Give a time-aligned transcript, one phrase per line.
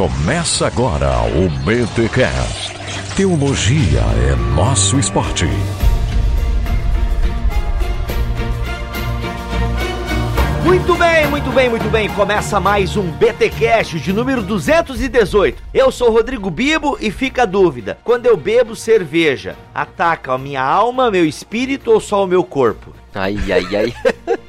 [0.00, 2.72] Começa agora o BTCast.
[3.14, 5.44] Teologia é nosso esporte.
[10.64, 12.08] Muito bem, muito bem, muito bem.
[12.08, 15.62] Começa mais um BTcast de número 218.
[15.74, 20.62] Eu sou Rodrigo Bibo e fica a dúvida: quando eu bebo cerveja, ataca a minha
[20.62, 22.94] alma, meu espírito ou só o meu corpo?
[23.14, 23.94] Ai, ai, ai.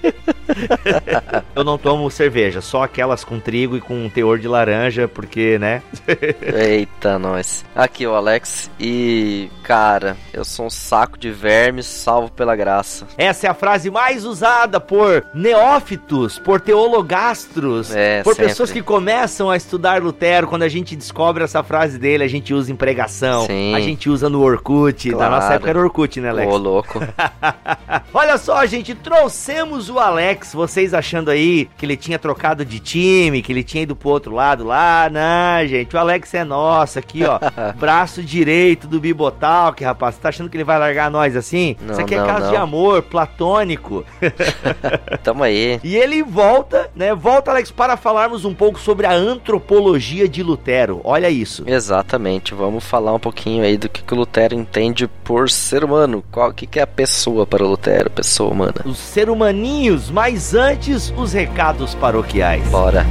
[1.56, 5.82] eu não tomo cerveja, só aquelas com trigo e com teor de laranja, porque, né?
[6.42, 7.66] Eita, nós.
[7.76, 13.08] Aqui o Alex e, cara, eu sou um saco de vermes salvo pela graça.
[13.18, 18.50] Essa é a frase mais usada por neófitos, por teologastros, é, por sempre.
[18.50, 20.48] pessoas que começam a estudar Lutero.
[20.48, 23.74] Quando a gente descobre essa frase dele, a gente usa em pregação, Sim.
[23.76, 25.10] a gente usa no Orkut.
[25.10, 25.32] Claro.
[25.32, 26.54] Na nossa época era Orkut, né, Alex?
[26.54, 27.00] Ô, louco.
[28.14, 33.42] Olha só, gente, trouxemos o Alex, vocês achando aí que ele tinha trocado de time,
[33.42, 35.10] que ele tinha ido pro outro lado lá.
[35.12, 37.40] Não, gente, o Alex é nosso aqui, ó.
[37.78, 40.16] braço direito do Bibotalk, rapaz.
[40.16, 41.76] Você tá achando que ele vai largar nós assim?
[41.82, 42.50] Não, Isso aqui é não, caso não.
[42.52, 44.06] de amor, platônico.
[45.24, 45.80] Tamo aí.
[45.92, 47.14] E ele volta, né?
[47.14, 51.02] Volta, Alex, para falarmos um pouco sobre a antropologia de Lutero.
[51.04, 51.64] Olha isso.
[51.68, 56.24] Exatamente, vamos falar um pouquinho aí do que, que o Lutero entende por ser humano.
[56.32, 58.76] Qual que, que é a pessoa para o Lutero, pessoa humana.
[58.86, 62.64] Os ser humaninhos, mas antes, os recados paroquiais.
[62.70, 63.04] Bora.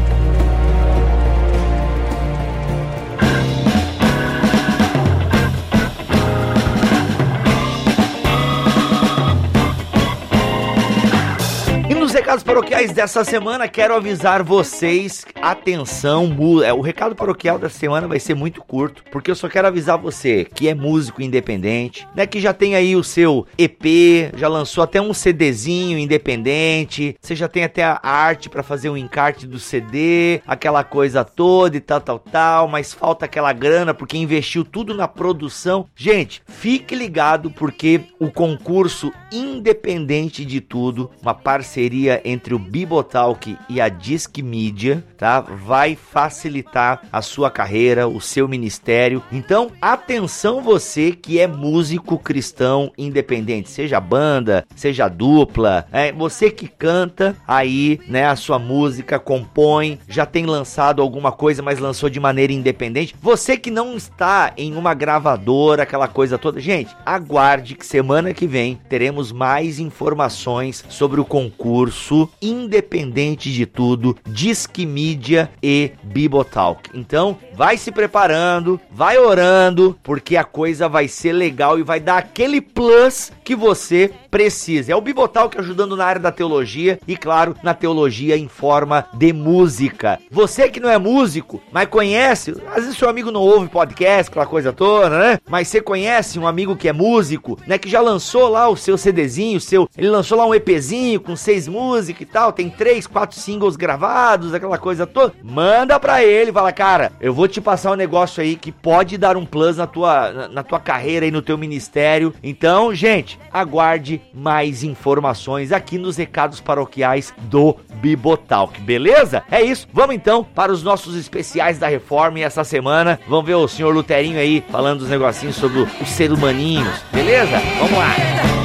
[12.40, 18.18] Recados paroquiais dessa semana, quero avisar vocês, atenção, é, o recado paroquial dessa semana vai
[18.18, 22.40] ser muito curto, porque eu só quero avisar você que é músico independente, né, que
[22.40, 27.64] já tem aí o seu EP, já lançou até um CDzinho independente, você já tem
[27.64, 32.18] até a arte pra fazer um encarte do CD, aquela coisa toda e tal, tal,
[32.18, 35.86] tal, mas falta aquela grana porque investiu tudo na produção.
[35.94, 43.80] Gente, fique ligado porque o concurso independente de tudo, uma parceria entre o Bibotalk e
[43.80, 45.40] a Disc Media, tá?
[45.40, 49.22] Vai facilitar a sua carreira, o seu ministério.
[49.30, 56.66] Então, atenção você que é músico cristão independente, seja banda, seja dupla, é, você que
[56.66, 62.18] canta aí, né, a sua música, compõe, já tem lançado alguma coisa, mas lançou de
[62.18, 63.14] maneira independente.
[63.20, 66.60] Você que não está em uma gravadora, aquela coisa toda.
[66.60, 74.16] Gente, aguarde que semana que vem teremos mais informações sobre o concurso independente de tudo,
[74.26, 76.90] Disque Mídia e Bibotalk.
[76.94, 82.16] Então, vai se preparando, vai orando, porque a coisa vai ser legal e vai dar
[82.16, 84.92] aquele plus que você precisa.
[84.92, 89.30] É o Bibotalk ajudando na área da teologia e, claro, na teologia em forma de
[89.34, 90.18] música.
[90.30, 94.46] Você que não é músico, mas conhece, às vezes seu amigo não ouve podcast, aquela
[94.46, 95.38] coisa toda, né?
[95.46, 97.76] Mas você conhece um amigo que é músico, né?
[97.76, 101.68] Que já lançou lá o seu CDzinho, seu, ele lançou lá um EPzinho com seis
[101.68, 105.34] músicas e tal, tem três, quatro singles gravados, aquela coisa toda.
[105.44, 109.36] Manda pra ele, fala, cara, eu vou te passar um negócio aí que pode dar
[109.36, 112.34] um plus na tua, na, tua carreira e no teu ministério.
[112.42, 119.42] Então, gente, aguarde mais informações aqui nos recados paroquiais do Bibotalk, beleza?
[119.50, 119.88] É isso.
[119.92, 123.94] Vamos então para os nossos especiais da reforma e essa semana vamos ver o senhor
[123.94, 127.58] Luterinho aí falando os negocinhos sobre os ser humaninhos, beleza?
[127.78, 128.59] Vamos lá.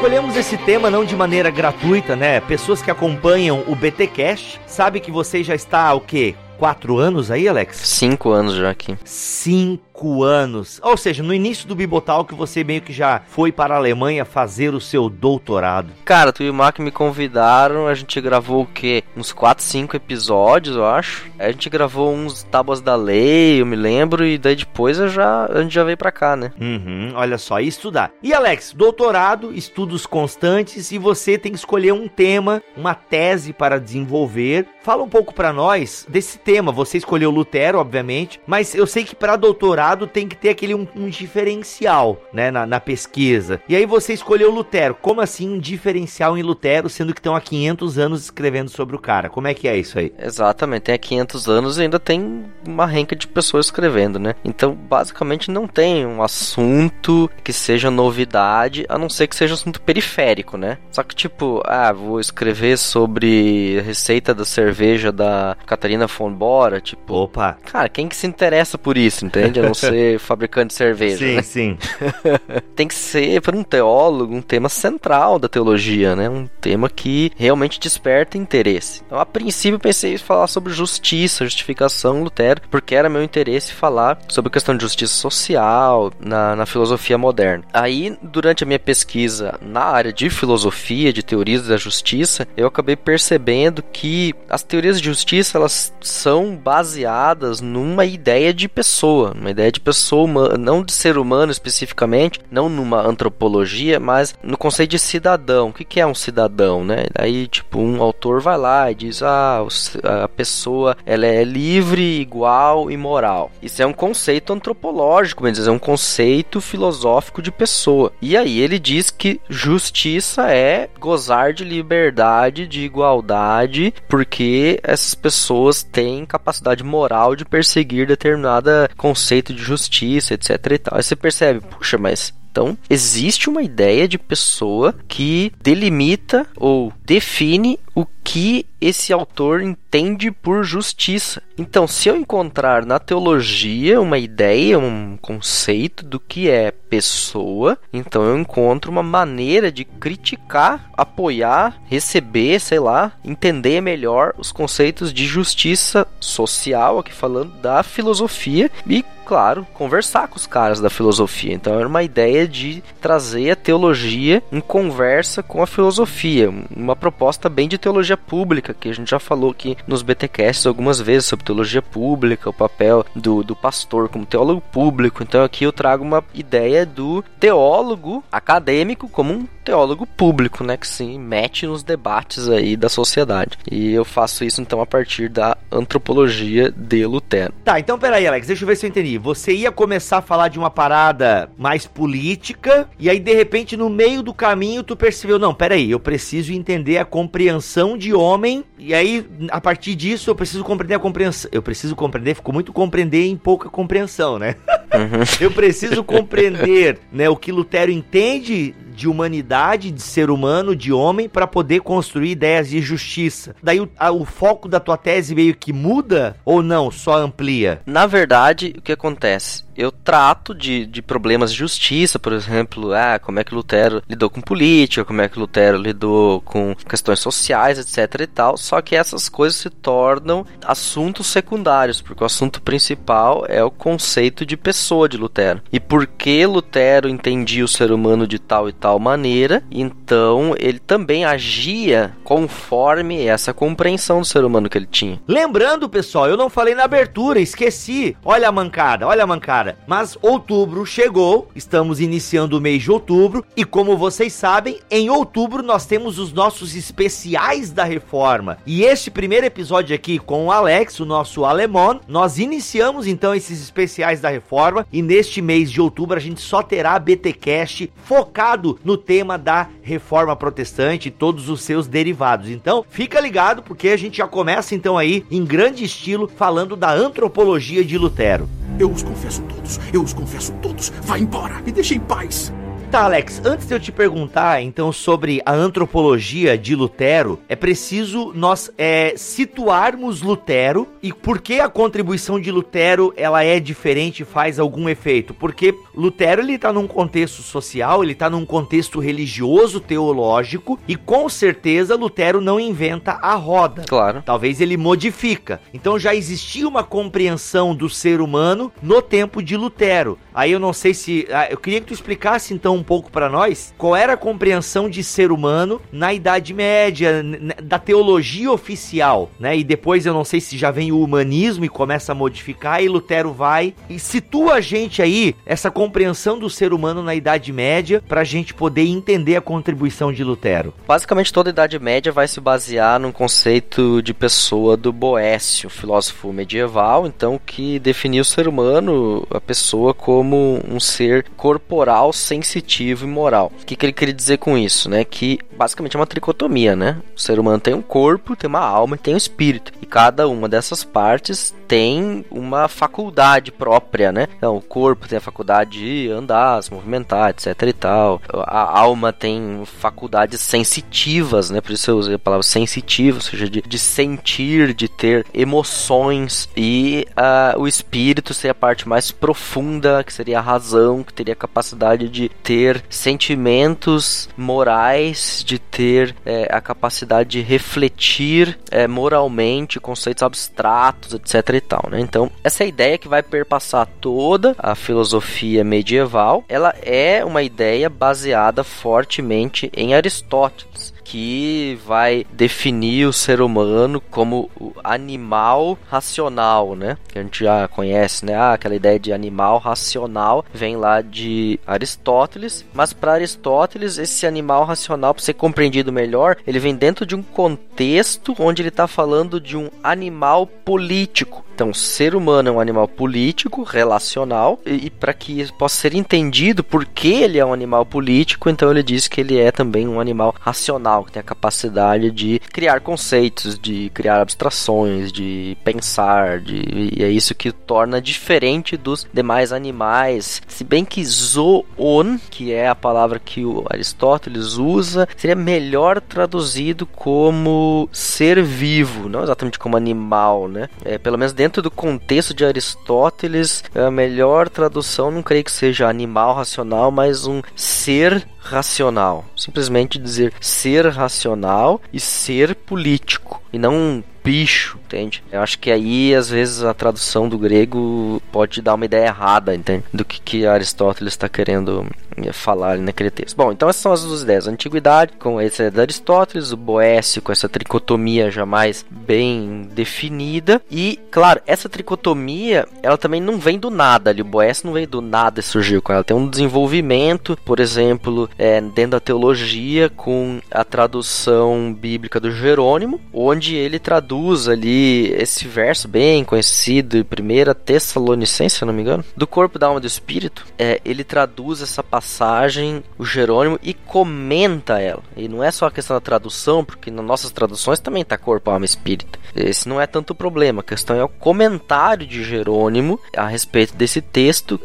[0.00, 2.40] Escolhemos esse tema não de maneira gratuita, né?
[2.40, 6.34] Pessoas que acompanham o BTcast sabem que você já está o quê?
[6.56, 7.76] Quatro anos aí, Alex?
[7.76, 8.96] Cinco anos já aqui.
[9.04, 9.89] Cinco
[10.22, 10.80] anos.
[10.82, 14.24] Ou seja, no início do Bibotal que você meio que já foi para a Alemanha
[14.24, 15.92] fazer o seu doutorado.
[16.04, 19.02] Cara, tu e o Mac me convidaram, a gente gravou o quê?
[19.16, 21.30] Uns 4, 5 episódios, eu acho.
[21.38, 25.46] A gente gravou uns Tábuas da Lei, eu me lembro, e daí depois eu já,
[25.46, 26.52] a gente já veio pra cá, né?
[26.60, 28.10] Uhum, olha só, e estudar.
[28.22, 33.78] E Alex, doutorado, estudos constantes e você tem que escolher um tema, uma tese para
[33.78, 34.66] desenvolver.
[34.82, 36.72] Fala um pouco para nós desse tema.
[36.72, 40.86] Você escolheu Lutero, obviamente, mas eu sei que para doutorado tem que ter aquele um,
[40.94, 43.60] um diferencial, né, na, na pesquisa.
[43.68, 44.94] E aí você escolheu Lutero.
[44.94, 48.98] Como assim um diferencial em Lutero, sendo que estão há 500 anos escrevendo sobre o
[48.98, 49.28] cara?
[49.28, 50.12] Como é que é isso aí?
[50.18, 54.34] Exatamente, tem há 500 anos e ainda tem uma renca de pessoas escrevendo, né?
[54.44, 59.56] Então, basicamente, não tem um assunto que seja novidade, a não ser que seja um
[59.56, 60.78] assunto periférico, né?
[60.90, 66.80] Só que, tipo, ah, vou escrever sobre a receita da cerveja da Catarina von Bora,
[66.80, 69.60] tipo, Opa, cara, quem que se interessa por isso, entende?
[69.60, 71.18] A não ser fabricante de cerveja.
[71.18, 71.42] Sim, né?
[71.42, 71.78] sim.
[72.74, 76.28] Tem que ser, para um teólogo, um tema central da teologia, né?
[76.28, 79.02] Um tema que realmente desperta interesse.
[79.06, 84.18] Então, a princípio, pensei em falar sobre justiça, justificação, Lutero, porque era meu interesse falar
[84.28, 87.64] sobre a questão de justiça social na, na filosofia moderna.
[87.72, 92.96] Aí, durante a minha pesquisa na área de filosofia, de teorias da justiça, eu acabei
[92.96, 99.59] percebendo que as teorias de justiça elas são baseadas numa ideia de pessoa, uma ideia
[99.68, 104.98] de pessoa humana, não de ser humano especificamente, não numa antropologia, mas no conceito de
[105.00, 105.70] cidadão.
[105.70, 107.06] O que é um cidadão, né?
[107.18, 109.66] Aí, tipo, um autor vai lá e diz: ah,
[110.04, 113.50] a pessoa ela é livre, igual e moral.
[113.60, 118.12] Isso é um conceito antropológico, dizer, é um conceito filosófico de pessoa.
[118.22, 125.82] E aí ele diz que justiça é gozar de liberdade, de igualdade, porque essas pessoas
[125.82, 130.96] têm capacidade moral de perseguir determinado conceito de justiça, etc e tal.
[130.96, 137.76] Aí você percebe, puxa, mas então, existe uma ideia de pessoa que delimita ou define
[137.92, 141.42] o que esse autor entende por justiça.
[141.58, 148.22] Então, se eu encontrar na teologia uma ideia, um conceito do que é pessoa, então
[148.22, 155.26] eu encontro uma maneira de criticar, apoiar, receber, sei lá, entender melhor os conceitos de
[155.26, 161.54] justiça social, aqui falando da filosofia e claro, conversar com os caras da filosofia.
[161.54, 167.48] Então era uma ideia de trazer a teologia em conversa com a filosofia, uma proposta
[167.48, 171.46] bem de teologia pública, que a gente já falou aqui nos BTcasts algumas vezes sobre
[171.46, 175.22] teologia pública, o papel do, do pastor como teólogo público.
[175.22, 180.86] Então aqui eu trago uma ideia do teólogo acadêmico como um teólogo público, né, que
[180.86, 183.58] se mete nos debates aí da sociedade.
[183.70, 187.54] E eu faço isso então a partir da antropologia de Lutero.
[187.64, 189.16] Tá, então peraí, Alex, deixa eu ver se eu entendi.
[189.18, 193.88] Você ia começar a falar de uma parada mais política, e aí de repente no
[193.88, 198.94] meio do caminho tu percebeu, não, peraí, eu preciso entender a compreensão de homem, e
[198.94, 201.50] aí a partir disso eu preciso compreender a compreensão.
[201.52, 204.56] Eu preciso compreender, ficou muito compreender em pouca compreensão, né?
[204.94, 205.22] Uhum.
[205.40, 211.28] eu preciso compreender, né, o que Lutero entende de humanidade, de ser humano, de homem,
[211.28, 213.54] para poder construir ideias de justiça.
[213.62, 217.80] Daí o, a, o, foco da tua tese meio que muda ou não, só amplia?
[217.86, 219.64] Na verdade, o que acontece?
[219.80, 224.28] eu trato de, de problemas de justiça, por exemplo, ah, como é que Lutero lidou
[224.28, 228.94] com política, como é que Lutero lidou com questões sociais, etc e tal, só que
[228.94, 235.08] essas coisas se tornam assuntos secundários, porque o assunto principal é o conceito de pessoa
[235.08, 235.62] de Lutero.
[235.72, 240.78] E por que Lutero entendia o ser humano de tal e tal maneira, então ele
[240.78, 245.20] também agia conforme essa compreensão do ser humano que ele tinha.
[245.28, 248.16] Lembrando, pessoal, eu não falei na abertura, esqueci.
[248.24, 249.76] Olha a mancada, olha a mancada.
[249.86, 255.62] Mas outubro chegou, estamos iniciando o mês de outubro e como vocês sabem, em outubro
[255.62, 258.58] nós temos os nossos especiais da reforma.
[258.64, 263.62] E este primeiro episódio aqui com o Alex, o nosso alemão, nós iniciamos então esses
[263.62, 268.96] especiais da reforma e neste mês de outubro a gente só terá BTcast focado no
[268.96, 272.48] tema da reforma protestante e todos os seus derivados.
[272.48, 276.92] Então, fica ligado porque a gente já começa então aí em grande estilo falando da
[276.92, 278.48] antropologia de Lutero.
[278.78, 280.90] Eu os confesso todos, eu os confesso todos.
[281.02, 282.52] Vá embora, me deixe em paz.
[282.90, 288.32] Tá, Alex, antes de eu te perguntar então sobre a antropologia de Lutero, é preciso
[288.34, 294.58] nós é, situarmos Lutero e por que a contribuição de Lutero ela é diferente faz
[294.58, 295.32] algum efeito?
[295.32, 301.28] Porque Lutero ele tá num contexto social, ele tá num contexto religioso, teológico e com
[301.28, 303.84] certeza Lutero não inventa a roda.
[303.88, 304.20] Claro.
[304.26, 305.60] Talvez ele modifica.
[305.72, 310.18] Então já existia uma compreensão do ser humano no tempo de Lutero.
[310.34, 313.28] Aí eu não sei se ah, eu queria que tu explicasse então um pouco para
[313.28, 317.22] nós qual era a compreensão de ser humano na Idade Média,
[317.62, 319.56] da teologia oficial, né?
[319.56, 322.88] E depois eu não sei se já vem o humanismo e começa a modificar, e
[322.88, 328.02] Lutero vai e situa a gente aí, essa compreensão do ser humano na Idade Média,
[328.08, 330.72] pra gente poder entender a contribuição de Lutero.
[330.86, 336.32] Basicamente, toda a Idade Média vai se basear num conceito de pessoa do Boécio, filósofo
[336.32, 343.04] medieval, então, que definiu o ser humano, a pessoa, como um ser corporal sensitivo sensitivo
[343.04, 343.52] e moral.
[343.60, 345.04] O que, que ele queria dizer com isso, né?
[345.04, 346.98] Que basicamente é uma tricotomia, né?
[347.16, 349.72] O ser humano tem um corpo, tem uma alma e tem um espírito.
[349.82, 354.26] E cada uma dessas partes tem uma faculdade própria, né?
[354.36, 358.20] Então, o corpo tem a faculdade de andar, se movimentar, etc e tal.
[358.32, 361.60] A alma tem faculdades sensitivas, né?
[361.60, 366.48] Por isso eu usei a palavra sensitivo, ou seja, de, de sentir, de ter emoções.
[366.56, 371.34] E uh, o espírito seria a parte mais profunda, que seria a razão, que teria
[371.34, 379.80] a capacidade de ter sentimentos morais, de ter é, a capacidade de refletir é, moralmente
[379.80, 382.00] conceitos abstratos, etc e tal, né?
[382.00, 388.62] Então, essa ideia que vai perpassar toda a filosofia medieval, ela é uma ideia baseada
[388.64, 394.48] fortemente em Aristóteles que vai definir o ser humano como
[394.84, 396.96] animal racional, né?
[397.08, 398.36] Que a gente já conhece, né?
[398.36, 404.64] Ah, aquela ideia de animal racional vem lá de Aristóteles, mas para Aristóteles esse animal
[404.64, 409.40] racional, para ser compreendido melhor, ele vem dentro de um contexto onde ele está falando
[409.40, 411.44] de um animal político.
[411.60, 415.94] Então, o ser humano é um animal político, relacional, e, e para que possa ser
[415.94, 419.86] entendido por que ele é um animal político, então ele diz que ele é também
[419.86, 426.40] um animal racional, que tem a capacidade de criar conceitos, de criar abstrações, de pensar,
[426.40, 430.40] de, e é isso que torna diferente dos demais animais.
[430.48, 436.86] Se bem que zoon, que é a palavra que o Aristóteles usa, seria melhor traduzido
[436.86, 440.66] como ser vivo, não exatamente como animal, né?
[440.82, 445.50] É, pelo menos dentro dentro do contexto de Aristóteles, a melhor tradução não creio que
[445.50, 449.24] seja animal racional, mas um ser racional.
[449.36, 453.42] Simplesmente dizer ser racional e ser político.
[453.52, 455.22] E não bicho, entende?
[455.30, 459.54] Eu acho que aí, às vezes, a tradução do grego pode dar uma ideia errada,
[459.54, 459.84] entende?
[459.92, 461.86] Do que, que Aristóteles está querendo
[462.16, 463.36] eh, falar naquele texto.
[463.36, 464.46] Bom, então essas são as duas ideias.
[464.46, 470.60] A antiguidade, com essa ideia de Aristóteles, o Boécio, com essa tricotomia jamais bem definida.
[470.70, 474.22] E, claro, essa tricotomia, ela também não vem do nada ali.
[474.22, 476.04] O Boécio não vem do nada e surgiu com ela.
[476.04, 483.00] Tem um desenvolvimento, por exemplo, é, dentro da teologia, com a tradução bíblica do Jerônimo,
[483.12, 488.82] onde ele traduz traduz ali esse verso bem conhecido, em 1 Tessalonicense, se não me
[488.82, 493.72] engano, do corpo, da alma do espírito, é, ele traduz essa passagem, o Jerônimo, e
[493.72, 495.02] comenta ela.
[495.16, 498.50] E não é só a questão da tradução, porque nas nossas traduções também está corpo,
[498.50, 499.16] alma e espírito.
[499.34, 503.76] Esse não é tanto o problema, a questão é o comentário de Jerônimo a respeito
[503.76, 504.60] desse texto.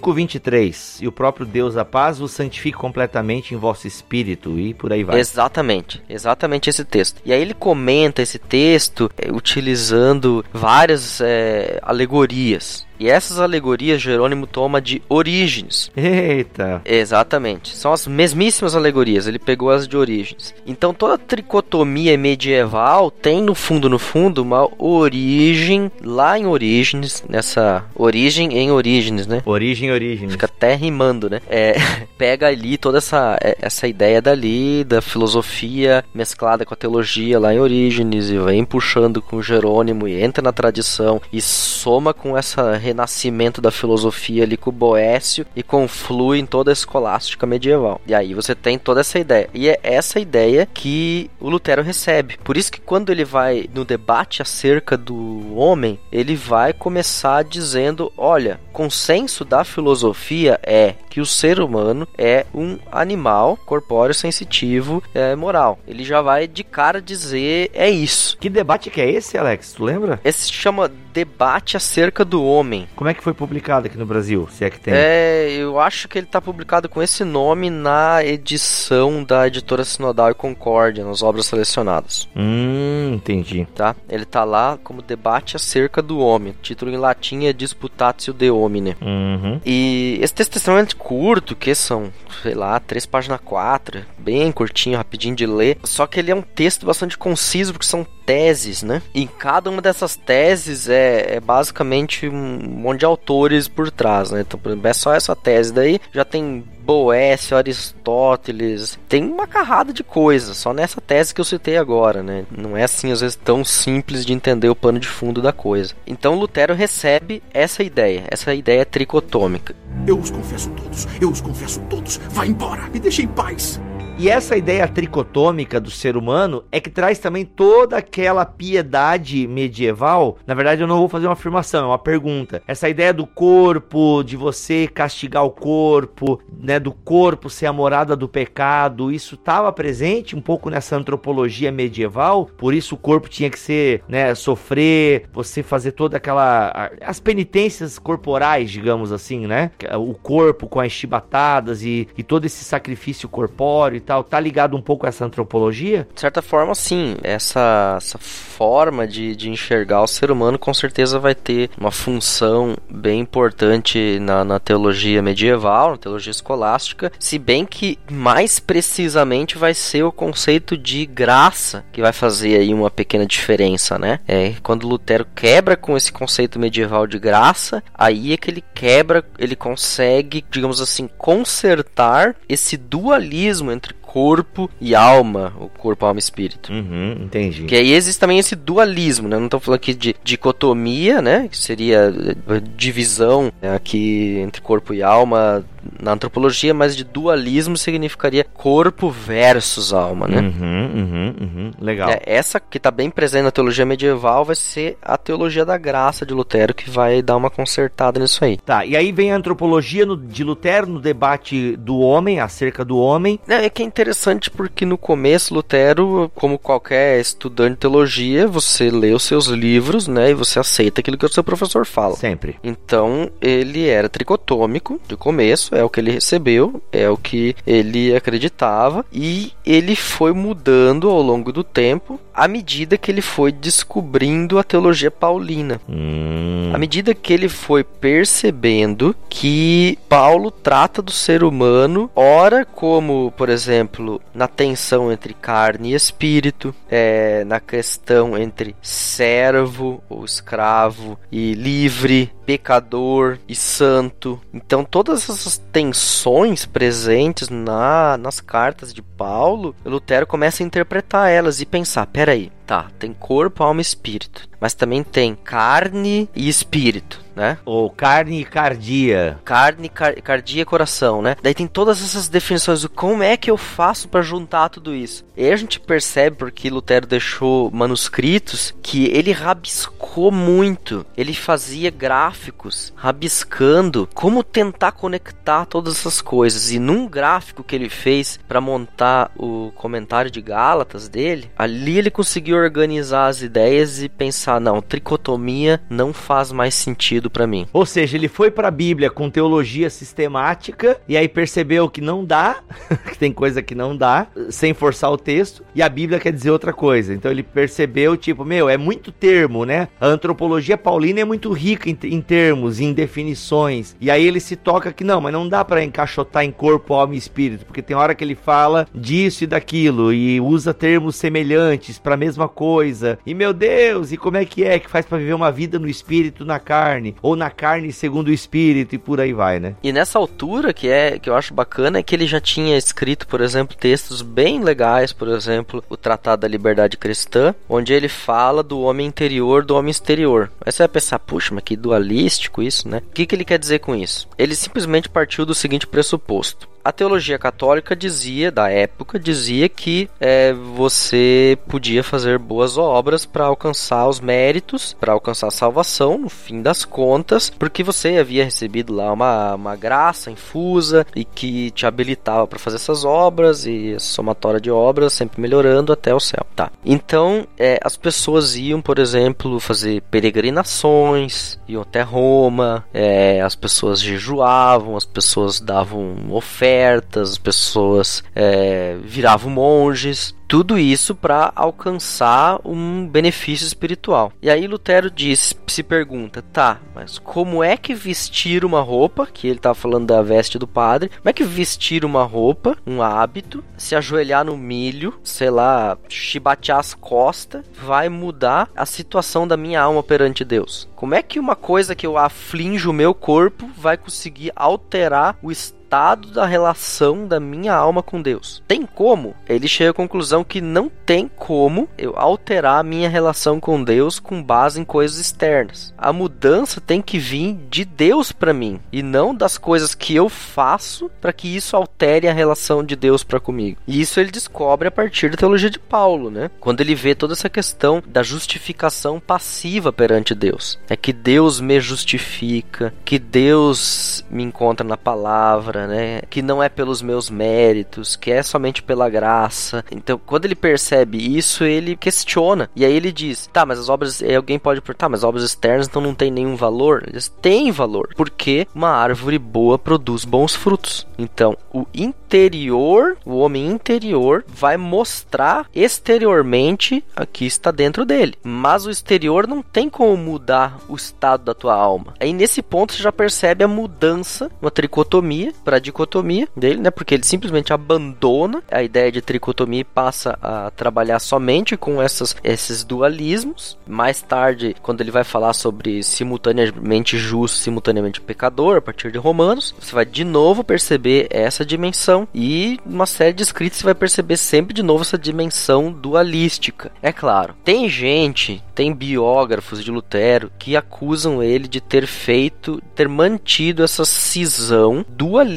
[0.00, 4.92] 5:23 E o próprio Deus da paz o santifique completamente em vosso espírito e por
[4.92, 5.18] aí vai.
[5.18, 7.20] Exatamente, exatamente esse texto.
[7.24, 12.86] E aí ele comenta esse texto é, utilizando várias é, alegorias.
[12.98, 15.90] E essas alegorias Jerônimo toma de Orígenes.
[15.96, 16.82] Eita!
[16.84, 17.74] Exatamente.
[17.76, 20.54] São as mesmíssimas alegorias, ele pegou as de Orígenes.
[20.66, 27.84] Então toda tricotomia medieval tem no fundo, no fundo, uma origem lá em Orígenes, nessa
[27.94, 29.42] origem em Orígenes, né?
[29.44, 30.32] Origem, Orígenes.
[30.32, 31.40] Fica até rimando, né?
[31.48, 31.74] É,
[32.16, 37.52] pega ali toda essa, é, essa ideia dali, da filosofia mesclada com a teologia lá
[37.52, 42.76] em Orígenes e vem puxando com Jerônimo e entra na tradição e soma com essa
[42.84, 48.00] renascimento da filosofia ali com o Boécio e conflui em toda a escolástica medieval.
[48.06, 49.48] E aí você tem toda essa ideia.
[49.54, 52.38] E é essa ideia que o Lutero recebe.
[52.44, 58.12] Por isso que quando ele vai no debate acerca do homem, ele vai começar dizendo:
[58.16, 65.34] olha, consenso da filosofia é que o ser humano é um animal corpóreo sensitivo é,
[65.34, 65.78] moral.
[65.86, 68.36] Ele já vai de cara dizer é isso.
[68.38, 69.72] Que debate que é esse, Alex?
[69.72, 70.20] Tu lembra?
[70.24, 72.88] Esse se chama debate acerca do homem.
[72.96, 74.92] Como é que foi publicado aqui no Brasil, se é que tem?
[74.94, 80.32] É, eu acho que ele está publicado com esse nome na edição da editora Sinodal
[80.32, 82.28] e Concórdia, nas obras selecionadas.
[82.34, 83.64] Hum, entendi.
[83.74, 83.94] Tá?
[84.08, 86.52] Ele tá lá como debate acerca do homem.
[86.52, 88.96] O título em latim é Disputatio de Homine.
[89.00, 89.60] Uhum.
[89.64, 94.98] E esse texto é extremamente curto, que são, sei lá, três páginas quatro, bem curtinho,
[94.98, 95.78] rapidinho de ler.
[95.84, 99.02] Só que ele é um texto bastante conciso, porque são teses, né?
[99.14, 104.40] E cada uma dessas teses é, é, basicamente um monte de autores por trás, né?
[104.40, 109.92] Então, por exemplo, é só essa tese daí, já tem Boécio, Aristóteles, tem uma carrada
[109.92, 112.44] de coisas, só nessa tese que eu citei agora, né?
[112.50, 115.94] Não é assim, às vezes, tão simples de entender o pano de fundo da coisa.
[116.06, 119.74] Então, Lutero recebe essa ideia, essa ideia tricotômica.
[120.06, 122.18] Eu os confesso todos, eu os confesso todos.
[122.28, 123.80] Vá embora, me deixe em paz.
[124.16, 130.38] E essa ideia tricotômica do ser humano é que traz também toda aquela piedade medieval.
[130.46, 132.62] Na verdade, eu não vou fazer uma afirmação, é uma pergunta.
[132.66, 138.14] Essa ideia do corpo, de você castigar o corpo, né, do corpo ser a morada
[138.14, 142.48] do pecado, isso estava presente um pouco nessa antropologia medieval.
[142.56, 147.98] Por isso o corpo tinha que ser, né, sofrer, você fazer toda aquela as penitências
[147.98, 149.72] corporais, digamos assim, né?
[149.98, 154.82] O corpo com as chibatadas e, e todo esse sacrifício corpóreo tal, tá ligado um
[154.82, 156.06] pouco a essa antropologia?
[156.14, 157.16] De certa forma, sim.
[157.22, 162.76] Essa, essa forma de, de enxergar o ser humano com certeza vai ter uma função
[162.88, 169.74] bem importante na, na teologia medieval, na teologia escolástica, se bem que mais precisamente vai
[169.74, 174.20] ser o conceito de graça que vai fazer aí uma pequena diferença, né?
[174.28, 179.24] É, quando Lutero quebra com esse conceito medieval de graça, aí é que ele quebra,
[179.38, 186.22] ele consegue, digamos assim, consertar esse dualismo entre corpo e alma, o corpo, alma e
[186.22, 186.72] espírito.
[186.72, 187.64] Uhum, entendi.
[187.64, 189.36] Que aí existe também esse dualismo, né?
[189.36, 191.48] Não estou falando aqui de dicotomia, né?
[191.48, 193.74] Que seria eh, divisão né?
[193.74, 195.64] aqui entre corpo e alma
[196.00, 200.40] na antropologia, mas de dualismo significaria corpo versus alma, né?
[200.40, 201.70] Uhum, uhum, uhum.
[201.80, 202.10] Legal.
[202.10, 206.24] É, essa que está bem presente na teologia medieval vai ser a teologia da graça
[206.24, 208.56] de Lutero que vai dar uma consertada nisso aí.
[208.58, 212.98] Tá, e aí vem a antropologia no, de Lutero no debate do homem, acerca do
[212.98, 213.38] homem.
[213.48, 218.90] É, é que é interessante porque no começo Lutero, como qualquer estudante de teologia, você
[218.90, 222.16] lê os seus livros, né, e você aceita aquilo que o seu professor fala.
[222.16, 222.56] Sempre.
[222.62, 228.14] Então, ele era tricotômico de começo, é o que ele recebeu, é o que ele
[228.14, 234.58] acreditava e ele foi mudando ao longo do tempo à medida que ele foi descobrindo
[234.58, 235.80] a teologia paulina.
[235.88, 236.70] Hum.
[236.74, 243.48] À medida que ele foi percebendo que Paulo trata do ser humano, ora como, por
[243.48, 251.54] exemplo, na tensão entre carne e espírito, é, na questão entre servo ou escravo e
[251.54, 254.40] livre, pecador e santo.
[254.52, 261.60] Então, todas essas tensões presentes na, nas cartas de Paulo, Lutero começa a interpretar elas
[261.60, 267.20] e pensar: peraí, tá, tem corpo, alma e espírito, mas também tem carne e espírito,
[267.34, 267.58] né?
[267.64, 269.38] Ou carne e cardia.
[269.44, 271.36] Carne, car cardia e coração, né?
[271.42, 275.24] Daí tem todas essas definições do como é que eu faço para juntar tudo isso.
[275.36, 281.04] E aí a gente percebe porque Lutero deixou manuscritos que ele rabiscou muito.
[281.16, 286.70] Ele fazia gráficos rabiscando como tentar conectar todas essas coisas.
[286.70, 292.10] E num gráfico que ele fez para montar o comentário de Gálatas dele, ali ele
[292.10, 297.66] conseguiu organizar as ideias e pensar, não, tricotomia não faz mais sentido para mim.
[297.72, 302.24] Ou seja, ele foi para a Bíblia com teologia sistemática e aí percebeu que não
[302.24, 302.62] dá,
[303.10, 306.50] que tem coisa que não dá, sem forçar o texto, e a Bíblia quer dizer
[306.50, 307.14] outra coisa.
[307.14, 309.88] Então ele percebeu, tipo, meu, é muito termo, né?
[310.00, 313.96] A antropologia paulina é muito rica em, em termos, em definições.
[314.00, 317.14] E aí ele se toca que não, mas não dá para encaixotar em corpo, alma
[317.14, 321.98] e espírito, porque tem hora que ele fala disso e daquilo e usa termos semelhantes
[321.98, 323.18] para a mesma coisa.
[323.24, 325.88] E meu Deus, e como é que é que faz para viver uma vida no
[325.88, 329.74] espírito, na carne, ou na carne segundo o espírito e por aí vai, né?
[329.82, 333.26] E nessa altura que é que eu acho bacana é que ele já tinha escrito,
[333.26, 338.62] por exemplo, textos bem legais, por exemplo, o Tratado da Liberdade Cristã, onde ele fala
[338.62, 340.50] do homem interior, do homem exterior.
[340.64, 342.98] Aí você vai pensar, puxa, mas que dualístico isso, né?
[342.98, 344.28] O que, que ele quer dizer com isso?
[344.38, 350.52] Ele simplesmente partiu do seguinte pressuposto: a teologia católica dizia, da época, dizia que é,
[350.52, 356.60] você podia fazer boas obras para alcançar os méritos, para alcançar a salvação, no fim
[356.60, 362.46] das contas, porque você havia recebido lá uma, uma graça infusa e que te habilitava
[362.46, 366.44] para fazer essas obras e somatória de obras sempre melhorando até o céu.
[366.54, 366.70] Tá.
[366.84, 374.02] Então, é, as pessoas iam, por exemplo, fazer peregrinações, iam até Roma, é, as pessoas
[374.02, 376.73] jejuavam, as pessoas davam ofertas
[377.20, 380.34] as pessoas é, viravam monges.
[380.46, 384.30] Tudo isso para alcançar um benefício espiritual.
[384.42, 389.48] E aí Lutero diz, se pergunta, tá, mas como é que vestir uma roupa, que
[389.48, 393.64] ele estava falando da veste do padre, como é que vestir uma roupa, um hábito,
[393.76, 399.80] se ajoelhar no milho, sei lá, chibatear as costas, vai mudar a situação da minha
[399.80, 400.88] alma perante Deus?
[400.94, 405.50] Como é que uma coisa que eu aflinjo o meu corpo vai conseguir alterar o
[405.50, 408.60] estado estado da relação da minha alma com Deus.
[408.66, 409.36] Tem como?
[409.48, 414.18] Ele chega à conclusão que não tem como eu alterar a minha relação com Deus
[414.18, 415.94] com base em coisas externas.
[415.96, 420.28] A mudança tem que vir de Deus para mim e não das coisas que eu
[420.28, 423.78] faço para que isso altere a relação de Deus para comigo.
[423.86, 426.50] E isso ele descobre a partir da teologia de Paulo, né?
[426.58, 430.76] Quando ele vê toda essa questão da justificação passiva perante Deus.
[430.88, 436.22] É que Deus me justifica, que Deus me encontra na palavra, né?
[436.28, 439.84] Que não é pelos meus méritos, que é somente pela graça.
[439.90, 442.70] Então, quando ele percebe isso, ele questiona.
[442.74, 445.86] E aí ele diz: "Tá, mas as obras, alguém pode perguntar, tá, mas obras externas
[445.86, 450.54] então não tem nenhum valor?" Ele diz: "Tem valor, porque uma árvore boa produz bons
[450.54, 451.06] frutos.
[451.18, 458.34] Então, o interior, o homem interior vai mostrar exteriormente aqui está dentro dele.
[458.42, 462.14] Mas o exterior não tem como mudar o estado da tua alma.
[462.20, 466.90] Aí nesse ponto você já percebe a mudança, uma tricotomia para dicotomia dele, né?
[466.90, 472.36] Porque ele simplesmente abandona a ideia de tricotomia e passa a trabalhar somente com essas,
[472.44, 473.78] esses dualismos.
[473.86, 479.74] Mais tarde, quando ele vai falar sobre simultaneamente justo, simultaneamente pecador, a partir de Romanos,
[479.80, 484.36] você vai de novo perceber essa dimensão e uma série de escritos você vai perceber
[484.36, 486.92] sempre de novo essa dimensão dualística.
[487.02, 493.08] É claro, tem gente, tem biógrafos de Lutero que acusam ele de ter feito, ter
[493.08, 495.53] mantido essa cisão dualística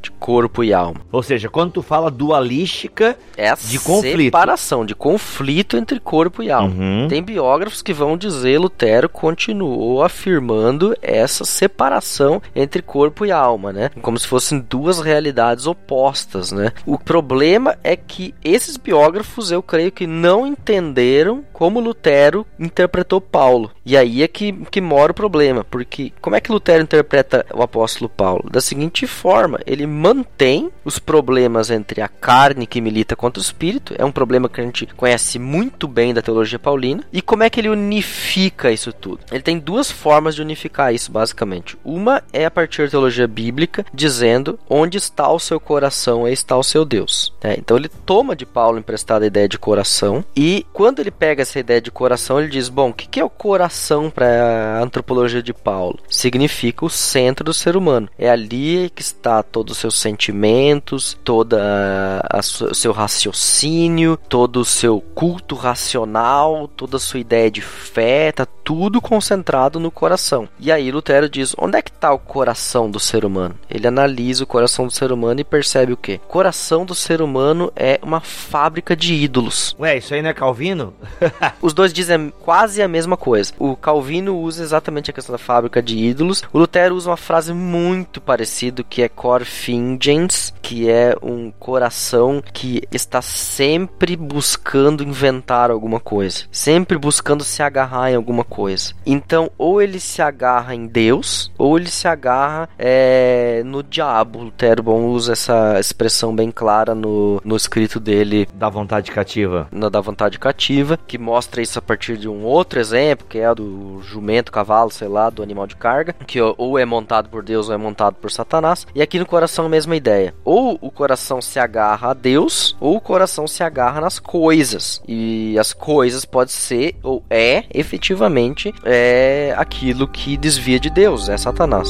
[0.00, 1.00] de corpo e alma.
[1.12, 4.24] Ou seja, quando tu fala dualística, é a de conflito.
[4.24, 6.74] separação, de conflito entre corpo e alma.
[6.74, 7.08] Uhum.
[7.08, 13.90] Tem biógrafos que vão dizer Lutero continuou afirmando essa separação entre corpo e alma, né?
[14.02, 16.72] Como se fossem duas realidades opostas, né?
[16.84, 23.70] O problema é que esses biógrafos, eu creio que não entenderam como Lutero interpretou Paulo.
[23.86, 27.62] E aí é que, que mora o problema, porque como é que Lutero interpreta o
[27.62, 28.50] apóstolo Paulo?
[28.50, 33.94] Da seguinte forma, ele mantém os problemas entre a carne que milita contra o espírito,
[33.96, 37.48] é um problema que a gente conhece muito bem da teologia paulina, e como é
[37.48, 39.20] que ele unifica isso tudo?
[39.30, 41.78] Ele tem duas formas de unificar isso, basicamente.
[41.84, 46.56] Uma é a partir da teologia bíblica, dizendo onde está o seu coração, aí está
[46.56, 47.32] o seu Deus.
[47.40, 51.42] É, então ele toma de Paulo emprestada a ideia de coração, e quando ele pega
[51.42, 53.75] essa ideia de coração, ele diz: bom, o que é o coração
[54.10, 55.98] para a antropologia de Paulo?
[56.08, 58.08] Significa o centro do ser humano.
[58.18, 65.00] É ali que está todos os seus sentimentos, todo o seu raciocínio, todo o seu
[65.00, 70.48] culto racional, toda a sua ideia de fé, tá tudo concentrado no coração.
[70.58, 73.54] E aí Lutero diz: onde é que está o coração do ser humano?
[73.70, 76.14] Ele analisa o coração do ser humano e percebe o que?
[76.14, 79.76] O coração do ser humano é uma fábrica de ídolos.
[79.78, 80.92] Ué, isso aí não é Calvino?
[81.62, 83.52] Os dois dizem quase a mesma coisa.
[83.56, 86.42] O Calvino usa exatamente a questão da fábrica de ídolos.
[86.52, 92.42] O Lutero usa uma frase muito parecida que é cor fingens, que é um coração
[92.52, 98.55] que está sempre buscando inventar alguma coisa, sempre buscando se agarrar em alguma coisa.
[99.04, 104.38] Então, ou ele se agarra em Deus, ou ele se agarra é, no diabo.
[104.38, 109.68] Lutero bom usa essa expressão bem clara no, no escrito dele da vontade cativa.
[109.70, 113.54] Na da vontade cativa, que mostra isso a partir de um outro exemplo, que é
[113.54, 117.68] do jumento, cavalo, sei lá, do animal de carga, que ou é montado por Deus
[117.68, 118.86] ou é montado por Satanás.
[118.94, 120.34] E aqui no coração a mesma ideia.
[120.44, 125.02] Ou o coração se agarra a Deus, ou o coração se agarra nas coisas.
[125.06, 128.45] E as coisas pode ser ou é efetivamente
[128.84, 131.88] é aquilo que desvia de Deus, é Satanás.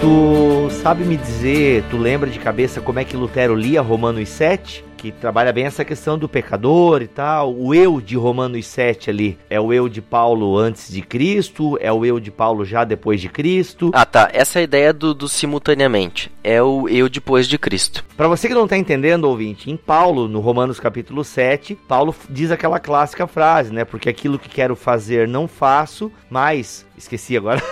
[0.00, 0.43] Tu
[0.84, 4.84] sabe me dizer, tu lembra de cabeça como é que Lutero lia Romanos 7?
[4.98, 7.54] Que trabalha bem essa questão do pecador e tal.
[7.54, 11.90] O eu de Romanos 7 ali é o eu de Paulo antes de Cristo, é
[11.90, 13.92] o eu de Paulo já depois de Cristo.
[13.94, 14.28] Ah, tá.
[14.30, 16.30] Essa é a ideia do, do simultaneamente.
[16.44, 18.04] É o eu depois de Cristo.
[18.14, 22.50] Para você que não tá entendendo, ouvinte, em Paulo, no Romanos capítulo 7, Paulo diz
[22.50, 23.86] aquela clássica frase, né?
[23.86, 26.86] Porque aquilo que quero fazer não faço, mas.
[26.94, 27.62] Esqueci agora.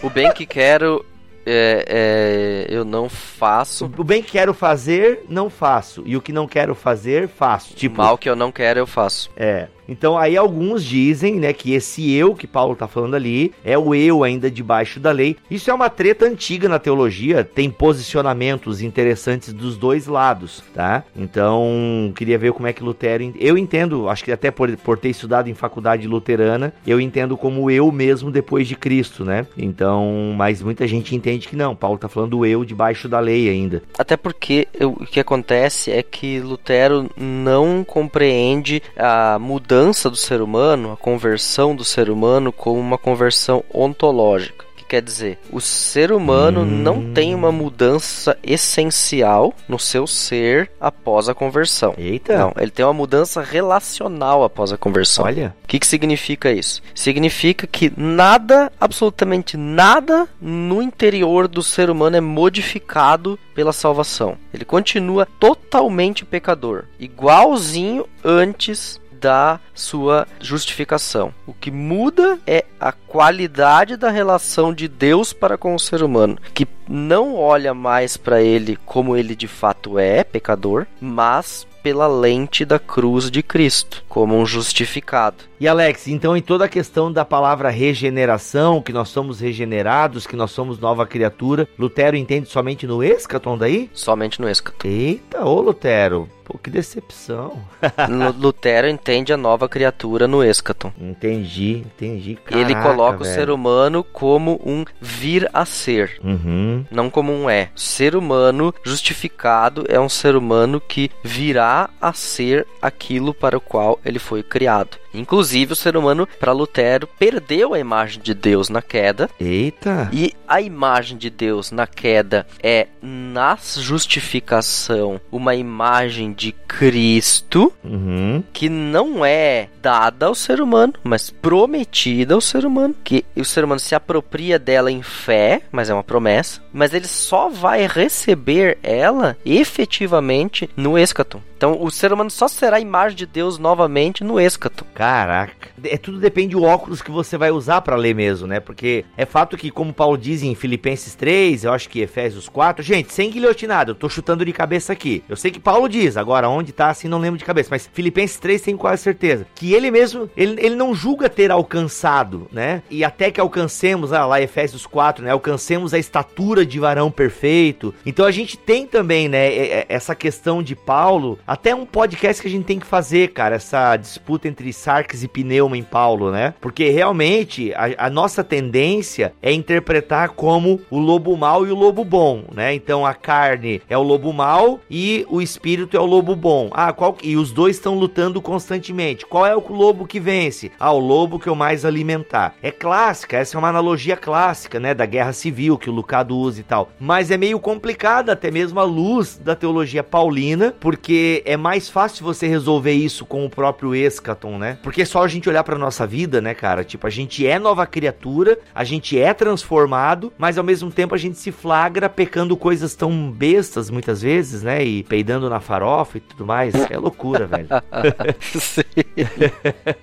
[0.00, 1.04] o bem que quero
[1.46, 3.90] é, é, eu não faço.
[3.96, 6.02] O bem que quero fazer, não faço.
[6.06, 7.74] E o que não quero fazer, faço.
[7.74, 9.30] Tipo, o mal que eu não quero, eu faço.
[9.36, 9.68] É.
[9.90, 13.92] Então aí alguns dizem, né, que esse eu que Paulo tá falando ali é o
[13.92, 15.36] eu ainda debaixo da lei.
[15.50, 21.02] Isso é uma treta antiga na teologia, tem posicionamentos interessantes dos dois lados, tá?
[21.16, 25.08] Então, queria ver como é que Lutero, eu entendo, acho que até por, por ter
[25.08, 29.44] estudado em faculdade luterana, eu entendo como eu mesmo depois de Cristo, né?
[29.58, 33.48] Então, mas muita gente entende que não, Paulo tá falando do eu debaixo da lei
[33.48, 33.82] ainda.
[33.98, 39.79] Até porque o que acontece é que Lutero não compreende a mudança
[40.10, 45.60] do ser humano, a conversão do ser humano como uma conversão ontológica quer dizer, o
[45.60, 46.64] ser humano hum.
[46.64, 51.94] não tem uma mudança essencial no seu ser após a conversão.
[51.96, 52.36] Eita!
[52.36, 55.24] Não, ele tem uma mudança relacional após a conversão.
[55.24, 55.54] Olha.
[55.62, 56.82] O que, que significa isso?
[56.92, 64.36] Significa que nada, absolutamente nada, no interior do ser humano é modificado pela salvação.
[64.52, 71.34] Ele continua totalmente pecador, igualzinho antes da sua justificação.
[71.46, 76.38] O que muda é a qualidade da relação de Deus para com o ser humano,
[76.54, 82.64] que não olha mais para ele como ele de fato é, pecador, mas pela lente
[82.64, 85.44] da cruz de Cristo, como um justificado.
[85.58, 90.36] E Alex, então em toda a questão da palavra regeneração, que nós somos regenerados, que
[90.36, 93.90] nós somos nova criatura, Lutero entende somente no escaton daí?
[93.92, 94.88] Somente no escaton.
[94.88, 97.62] Eita, ô Lutero, Pô, que decepção.
[98.36, 100.92] Lutero entende a nova criatura no escaton.
[101.00, 102.34] Entendi, entendi.
[102.34, 103.30] Caraca, Ele coloca velho.
[103.30, 106.84] o ser humano como um vir a ser, uhum.
[106.90, 107.70] não como um é.
[107.76, 114.00] Ser humano justificado é um ser humano que virá a ser aquilo para o qual
[114.04, 114.98] ele foi criado.
[115.12, 119.28] Inclusive, o ser humano, para Lutero, perdeu a imagem de Deus na queda.
[119.40, 120.08] Eita!
[120.12, 128.42] E a imagem de Deus na queda é, na justificação, uma imagem de Cristo, uhum.
[128.50, 132.96] que não é dada ao ser humano, mas prometida ao ser humano.
[133.04, 136.62] Que o ser humano se apropria dela em fé, mas é uma promessa.
[136.72, 141.42] Mas ele só vai receber ela efetivamente no escatom.
[141.60, 144.86] Então o ser humano só será a imagem de Deus novamente no escatom.
[144.94, 145.68] Caraca.
[145.84, 148.60] É tudo depende do óculos que você vai usar para ler mesmo, né?
[148.60, 152.82] Porque é fato que, como Paulo diz em Filipenses 3, eu acho que Efésios 4,
[152.82, 155.22] gente, sem guilhotinado, eu tô chutando de cabeça aqui.
[155.28, 158.38] Eu sei que Paulo diz, agora onde tá assim não lembro de cabeça, mas Filipenses
[158.38, 159.46] 3 tem quase certeza.
[159.54, 162.82] Que ele mesmo, ele, ele não julga ter alcançado, né?
[162.88, 165.30] E até que alcancemos, ah, lá Efésios 4, né?
[165.30, 167.94] Alcancemos a estatura de varão perfeito.
[168.06, 172.50] Então a gente tem também, né, essa questão de Paulo até um podcast que a
[172.50, 176.54] gente tem que fazer, cara, essa disputa entre Sarkis e Pneuma em Paulo, né?
[176.60, 182.04] Porque realmente a, a, nossa tendência é interpretar como o lobo mau e o lobo
[182.04, 182.72] bom, né?
[182.72, 186.70] Então a carne é o lobo mau e o espírito é o lobo bom.
[186.70, 189.26] Ah, qual e os dois estão lutando constantemente.
[189.26, 190.70] Qual é o lobo que vence?
[190.78, 192.54] Ah, o lobo que eu mais alimentar.
[192.62, 196.60] É clássica, essa é uma analogia clássica, né, da guerra civil que o Lucado usa
[196.60, 196.92] e tal.
[197.00, 202.24] Mas é meio complicado até mesmo à luz da teologia paulina, porque é mais fácil
[202.24, 204.78] você resolver isso com o próprio escaton, né?
[204.82, 206.84] Porque é só a gente olhar pra nossa vida, né, cara?
[206.84, 211.18] Tipo, a gente é nova criatura, a gente é transformado, mas ao mesmo tempo a
[211.18, 214.84] gente se flagra pecando coisas tão bestas muitas vezes, né?
[214.84, 216.74] E peidando na farofa e tudo mais.
[216.90, 217.68] É loucura, velho.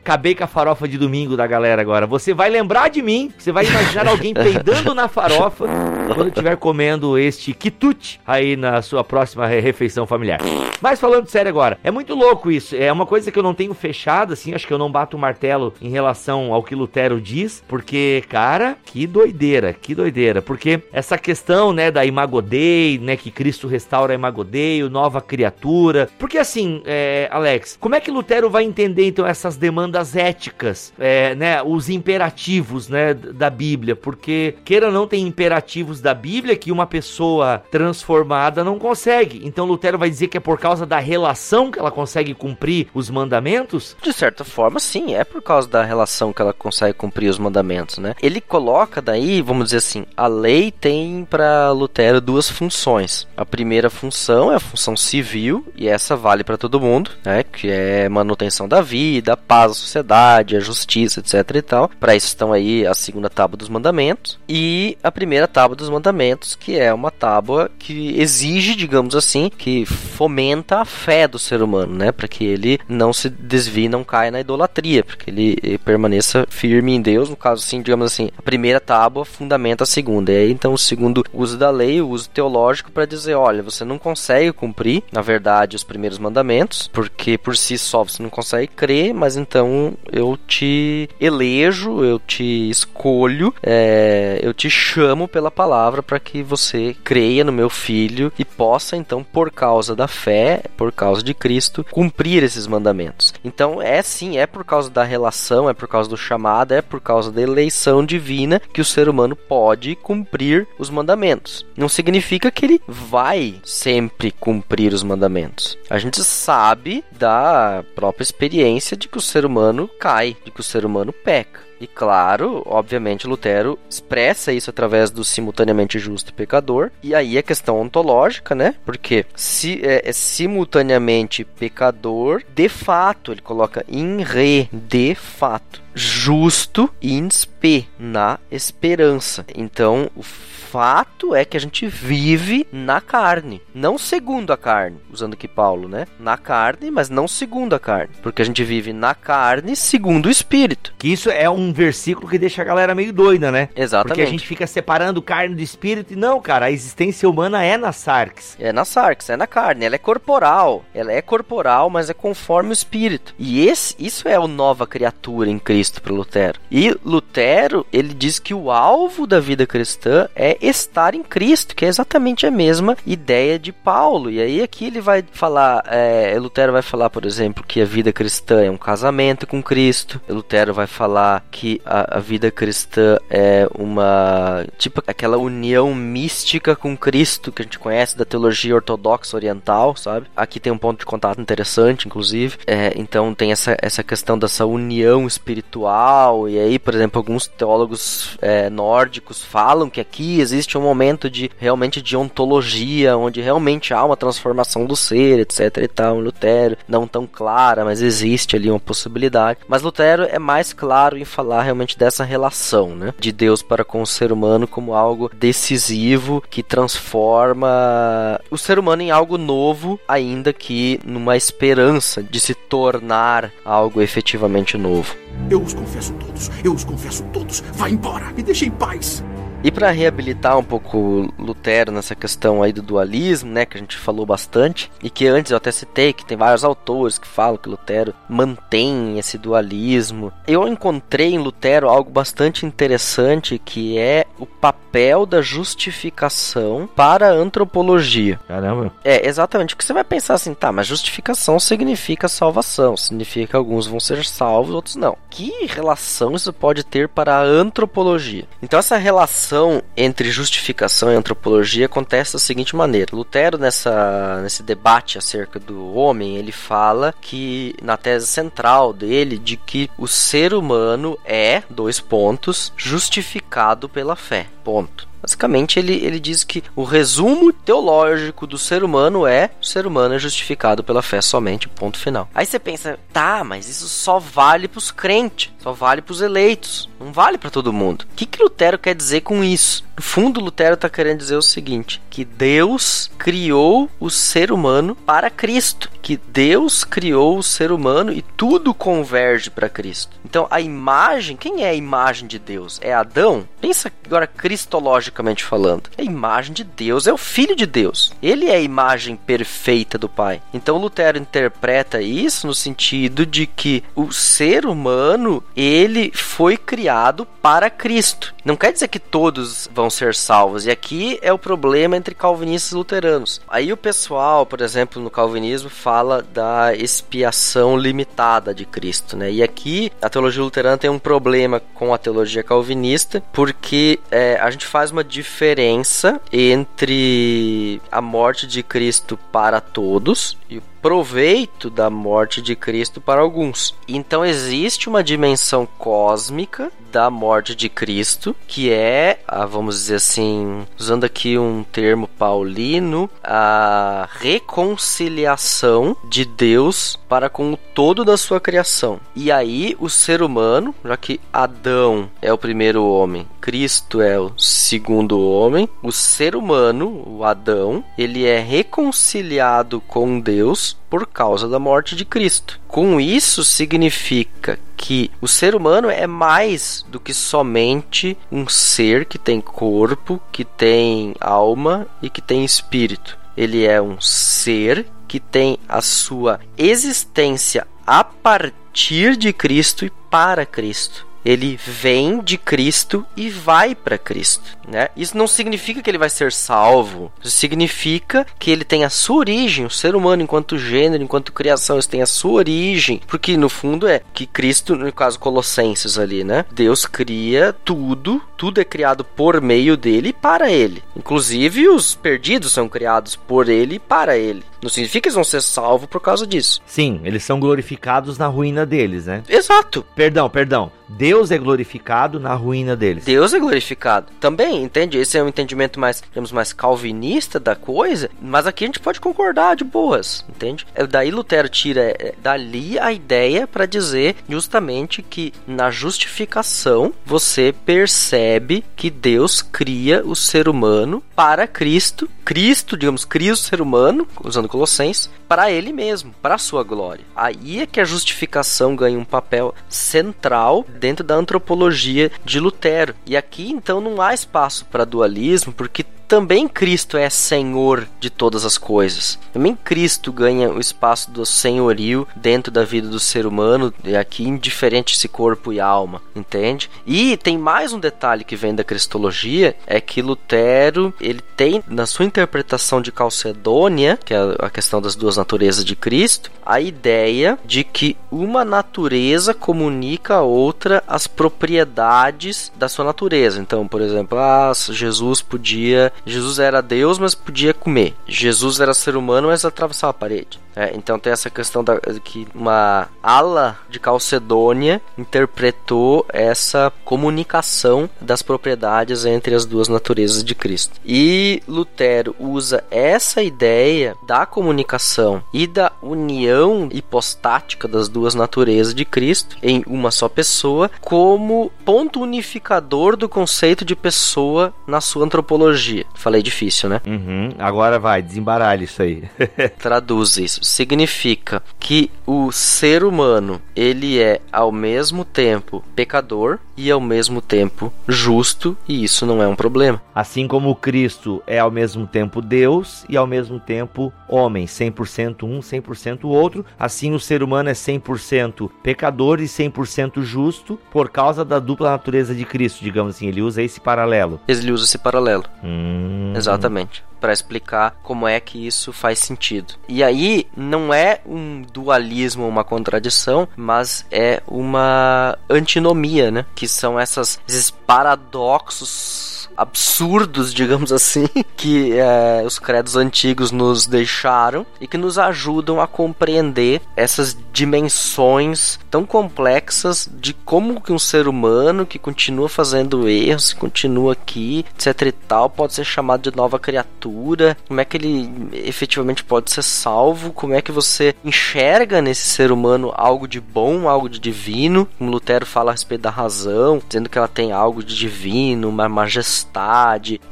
[0.01, 2.07] Acabei com a farofa de domingo da galera agora.
[2.07, 5.65] Você vai lembrar de mim, você vai imaginar alguém peidando na farofa
[6.13, 10.39] quando estiver comendo este quitute aí na sua próxima refeição familiar.
[10.81, 12.75] Mas falando sério agora, é muito louco isso.
[12.75, 15.19] É uma coisa que eu não tenho fechado, assim, acho que eu não bato o
[15.19, 20.41] martelo em relação ao que Lutero diz, porque, cara, que doideira, que doideira.
[20.41, 24.89] Porque essa questão, né, da Imago Dei, né, que Cristo restaura a Imago Dei, o
[24.89, 26.09] nova criatura.
[26.17, 31.35] Porque assim, é, Alex, como é que Lutero vai entender então essas demandas éticas, é,
[31.35, 33.95] né, os imperativos, né, da Bíblia?
[33.95, 39.41] Porque, queira ou não, tem imperativos da Bíblia que uma pessoa transformada não consegue.
[39.43, 42.87] Então Lutero vai dizer que é por causa da relação relação que ela consegue cumprir
[42.93, 43.97] os mandamentos?
[44.01, 47.97] De certa forma, sim, é por causa da relação que ela consegue cumprir os mandamentos,
[47.97, 48.13] né?
[48.21, 53.27] Ele coloca daí, vamos dizer assim, a lei tem para Lutero duas funções.
[53.35, 57.43] A primeira função é a função civil, e essa vale para todo mundo, né?
[57.43, 61.89] Que é manutenção da vida, a paz da sociedade, a justiça, etc e tal.
[61.99, 66.55] Para isso estão aí a segunda tábua dos mandamentos e a primeira tábua dos mandamentos,
[66.55, 71.95] que é uma tábua que exige, digamos assim, que fomenta a fé do ser humano,
[71.95, 72.11] né?
[72.11, 76.93] Para que ele não se desvie, não caia na idolatria, porque ele, ele permaneça firme
[76.93, 77.29] em Deus.
[77.29, 80.31] No caso, assim, digamos assim, a primeira tábua fundamenta a segunda.
[80.31, 83.85] E aí, então, o segundo uso da lei, o uso teológico, para dizer: olha, você
[83.85, 88.67] não consegue cumprir, na verdade, os primeiros mandamentos, porque por si só você não consegue
[88.67, 96.03] crer, mas então eu te elejo, eu te escolho, é, eu te chamo pela palavra
[96.03, 100.86] para que você creia no meu filho e possa, então, por causa da fé, por
[100.91, 103.33] causa de Cristo, cumprir esses mandamentos.
[103.47, 106.99] Então, é sim, é por causa da relação, é por causa do chamado, é por
[106.99, 111.65] causa da eleição divina que o ser humano pode cumprir os mandamentos.
[111.75, 115.77] Não significa que ele vai sempre cumprir os mandamentos.
[115.89, 120.63] A gente sabe da própria experiência de que o ser humano cai, de que o
[120.63, 121.67] ser humano peca.
[121.79, 126.91] E claro, obviamente, Lutero expressa isso através do simultaneamente justo e pecador.
[127.03, 128.75] E aí a questão ontológica, né?
[128.85, 136.89] Porque se é, é simultaneamente pecador, de fato, ele coloca in re, de fato, justo
[137.01, 139.43] in spe, na esperança.
[139.55, 140.21] Então, o
[140.67, 145.87] fato é que a gente vive na carne, não segundo a carne, usando aqui Paulo,
[145.87, 146.05] né?
[146.19, 150.29] Na carne, mas não segundo a carne, porque a gente vive na carne segundo o
[150.29, 150.93] espírito.
[150.97, 153.69] Que isso é um versículo que deixa a galera meio doida, né?
[153.75, 154.09] Exatamente.
[154.09, 157.77] Porque a gente fica separando carne do espírito e não, cara, a existência humana é
[157.77, 158.57] na sarx.
[158.59, 162.69] É na sarx, é na carne, ela é corporal, ela é corporal, mas é conforme
[162.69, 163.33] o espírito.
[163.39, 166.59] E esse, isso é a nova criatura em Cristo para Lutero.
[166.71, 171.85] E Lutero, ele diz que o alvo da vida cristã é estar em Cristo, que
[171.85, 174.29] é exatamente a mesma ideia de Paulo.
[174.29, 178.11] E aí aqui ele vai falar, é, Lutero vai falar, por exemplo, que a vida
[178.11, 180.21] cristã é um casamento com Cristo.
[180.27, 186.97] Lutero vai falar que a, a vida cristã é uma tipo aquela união mística com
[186.97, 190.27] Cristo que a gente conhece da teologia ortodoxa oriental, sabe?
[190.35, 192.57] Aqui tem um ponto de contato interessante, inclusive.
[192.65, 195.76] É, então tem essa, essa questão dessa união espiritual.
[195.85, 201.51] E aí, por exemplo, alguns teólogos é, nórdicos falam que aqui existe um momento de
[201.57, 206.19] realmente de ontologia, onde realmente há uma transformação do ser, etc e tal.
[206.19, 209.59] Lutero, não tão clara, mas existe ali uma possibilidade.
[209.67, 213.13] Mas Lutero é mais claro em falar realmente dessa relação, né?
[213.19, 219.01] De Deus para com o ser humano como algo decisivo que transforma o ser humano
[219.01, 225.15] em algo novo, ainda que numa esperança de se tornar algo efetivamente novo.
[225.49, 227.61] Eu os confesso todos, eu os confesso todos.
[227.73, 229.23] Vá embora, me deixe em paz.
[229.63, 233.97] E para reabilitar um pouco Lutero nessa questão aí do dualismo, né, que a gente
[233.97, 237.67] falou bastante, e que antes eu até citei que tem vários autores que falam que
[237.67, 240.31] Lutero mantém esse dualismo.
[240.47, 247.33] Eu encontrei em Lutero algo bastante interessante que é o papel da justificação para a
[247.33, 248.39] antropologia.
[248.47, 248.93] Caramba.
[249.03, 249.75] É, exatamente.
[249.75, 254.23] Porque você vai pensar assim, tá, mas justificação significa salvação, significa que alguns vão ser
[254.23, 255.17] salvos, outros não.
[255.29, 258.45] Que relação isso pode ter para a antropologia?
[258.61, 263.15] Então essa relação relação entre justificação e antropologia acontece da seguinte maneira.
[263.15, 269.55] Lutero, nessa, nesse debate acerca do homem, ele fala que, na tese central dele, de
[269.55, 274.47] que o ser humano é, dois pontos, justificado pela fé.
[274.63, 275.07] Ponto.
[275.21, 280.15] Basicamente, ele, ele diz que o resumo teológico do ser humano é: o ser humano
[280.15, 282.29] é justificado pela fé somente, ponto final.
[282.33, 286.21] Aí você pensa, tá, mas isso só vale para os crentes, só vale para os
[286.21, 288.03] eleitos, não vale para todo mundo.
[288.03, 289.83] O que, que Lutero quer dizer com isso?
[289.97, 295.29] No fundo, Lutero está querendo dizer o seguinte: que Deus criou o ser humano para
[295.29, 300.15] Cristo, que Deus criou o ser humano e tudo converge para Cristo.
[300.23, 302.79] Então, a imagem, quem é a imagem de Deus?
[302.81, 303.47] É Adão?
[303.59, 305.89] Pensa agora cristologicamente falando.
[305.97, 308.13] A imagem de Deus é o filho de Deus.
[308.21, 310.41] Ele é a imagem perfeita do Pai.
[310.53, 317.67] Então, Lutero interpreta isso no sentido de que o ser humano, ele foi criado para
[317.67, 318.35] Cristo.
[318.45, 320.67] Não quer dizer que todos vão ser salvos.
[320.67, 323.41] E aqui é o problema entre calvinistas e luteranos.
[323.49, 329.31] Aí o pessoal, por exemplo, no calvinismo fala da expiação limitada de Cristo, né?
[329.31, 334.51] E aqui a teologia luterana tem um problema com a teologia calvinista, porque é, a
[334.51, 342.41] gente faz uma diferença entre a morte de Cristo para todos e proveito da morte
[342.41, 343.75] de Cristo para alguns.
[343.87, 350.65] Então existe uma dimensão cósmica da morte de Cristo, que é, a, vamos dizer assim,
[350.79, 358.39] usando aqui um termo paulino, a reconciliação de Deus para com o todo da sua
[358.39, 358.99] criação.
[359.15, 364.31] E aí o ser humano, já que Adão é o primeiro homem, Cristo é o
[364.37, 371.59] segundo homem, o ser humano, o Adão, ele é reconciliado com Deus por causa da
[371.59, 372.59] morte de Cristo.
[372.67, 379.17] Com isso significa que o ser humano é mais do que somente um ser que
[379.17, 383.17] tem corpo, que tem alma e que tem espírito.
[383.35, 390.45] Ele é um ser que tem a sua existência a partir de Cristo e para
[390.45, 394.87] Cristo ele vem de Cristo e vai para Cristo, né?
[394.95, 399.17] Isso não significa que ele vai ser salvo, isso significa que ele tem a sua
[399.17, 403.49] origem, o ser humano enquanto gênero, enquanto criação, isso tem a sua origem, porque no
[403.49, 406.45] fundo é que Cristo, no caso Colossenses ali, né?
[406.49, 410.81] Deus cria tudo, tudo é criado por meio dele e para ele.
[410.95, 414.45] Inclusive os perdidos são criados por ele e para ele.
[414.61, 416.61] Não significa que eles vão ser salvos por causa disso.
[416.65, 419.23] Sim, eles são glorificados na ruína deles, né?
[419.27, 419.85] Exato.
[419.95, 420.71] Perdão, perdão.
[420.89, 423.03] Deus é glorificado na ruína deles.
[423.03, 424.07] Deus é glorificado.
[424.19, 424.97] Também, entende?
[424.97, 429.01] Esse é um entendimento mais, digamos, mais calvinista da coisa, mas aqui a gente pode
[429.01, 430.65] concordar de boas, entende?
[430.73, 437.53] É, daí Lutero tira é, dali a ideia para dizer justamente que na justificação você
[437.65, 442.09] percebe que Deus cria o ser humano para Cristo.
[442.23, 447.05] Cristo, digamos, cria o ser humano, usando Colossenses, para ele mesmo, para a sua glória.
[447.15, 452.95] Aí é que a justificação ganha um papel central dentro da antropologia de Lutero.
[453.05, 458.45] E aqui então não há espaço para dualismo, porque também Cristo é Senhor de todas
[458.45, 459.19] as coisas.
[459.33, 464.23] Também Cristo ganha o espaço do senhorio dentro da vida do ser humano, e aqui
[464.23, 466.69] indiferente se corpo e alma, entende?
[466.85, 471.85] E tem mais um detalhe que vem da cristologia, é que Lutero, ele tem na
[471.85, 477.37] sua interpretação de Calcedônia, que é a questão das duas naturezas de Cristo, a ideia
[477.45, 483.41] de que uma natureza comunica a outra as propriedades da sua natureza.
[483.41, 487.95] Então, por exemplo, ah, Jesus podia Jesus era Deus, mas podia comer.
[488.07, 490.39] Jesus era ser humano, mas atravessava a parede.
[490.57, 498.23] É, então tem essa questão da, que uma ala de Calcedônia interpretou essa comunicação das
[498.23, 500.79] propriedades entre as duas naturezas de Cristo.
[500.83, 508.83] E Lutero usa essa ideia da comunicação e da união hipostática das duas naturezas de
[508.83, 515.85] Cristo em uma só pessoa como ponto unificador do conceito de pessoa na sua antropologia.
[515.93, 516.81] Falei difícil, né?
[516.87, 517.29] Uhum.
[517.37, 519.03] Agora vai, desembaralha isso aí.
[519.59, 526.81] Traduz isso significa que o ser humano ele é ao mesmo tempo pecador e ao
[526.81, 529.81] mesmo tempo justo e isso não é um problema.
[529.93, 535.39] Assim como Cristo é ao mesmo tempo Deus e ao mesmo tempo homem, 100% um,
[535.39, 541.23] 100% o outro, assim o ser humano é 100% pecador e 100% justo por causa
[541.23, 544.19] da dupla natureza de Cristo, digamos assim, ele usa esse paralelo.
[544.27, 545.23] Ele usa esse paralelo.
[545.43, 546.13] Hum.
[546.15, 549.53] Exatamente para explicar como é que isso faz sentido.
[549.67, 556.25] E aí não é um dualismo, uma contradição, mas é uma antinomia, né?
[556.35, 564.45] Que são essas, esses paradoxos absurdos, digamos assim, que é, os credos antigos nos deixaram
[564.59, 571.07] e que nos ajudam a compreender essas dimensões tão complexas de como que um ser
[571.07, 576.39] humano que continua fazendo erros, continua aqui, etc e tal, pode ser chamado de nova
[576.39, 582.07] criatura, como é que ele efetivamente pode ser salvo, como é que você enxerga nesse
[582.07, 586.61] ser humano algo de bom, algo de divino, como Lutero fala a respeito da razão,
[586.67, 589.26] dizendo que ela tem algo de divino, uma majestade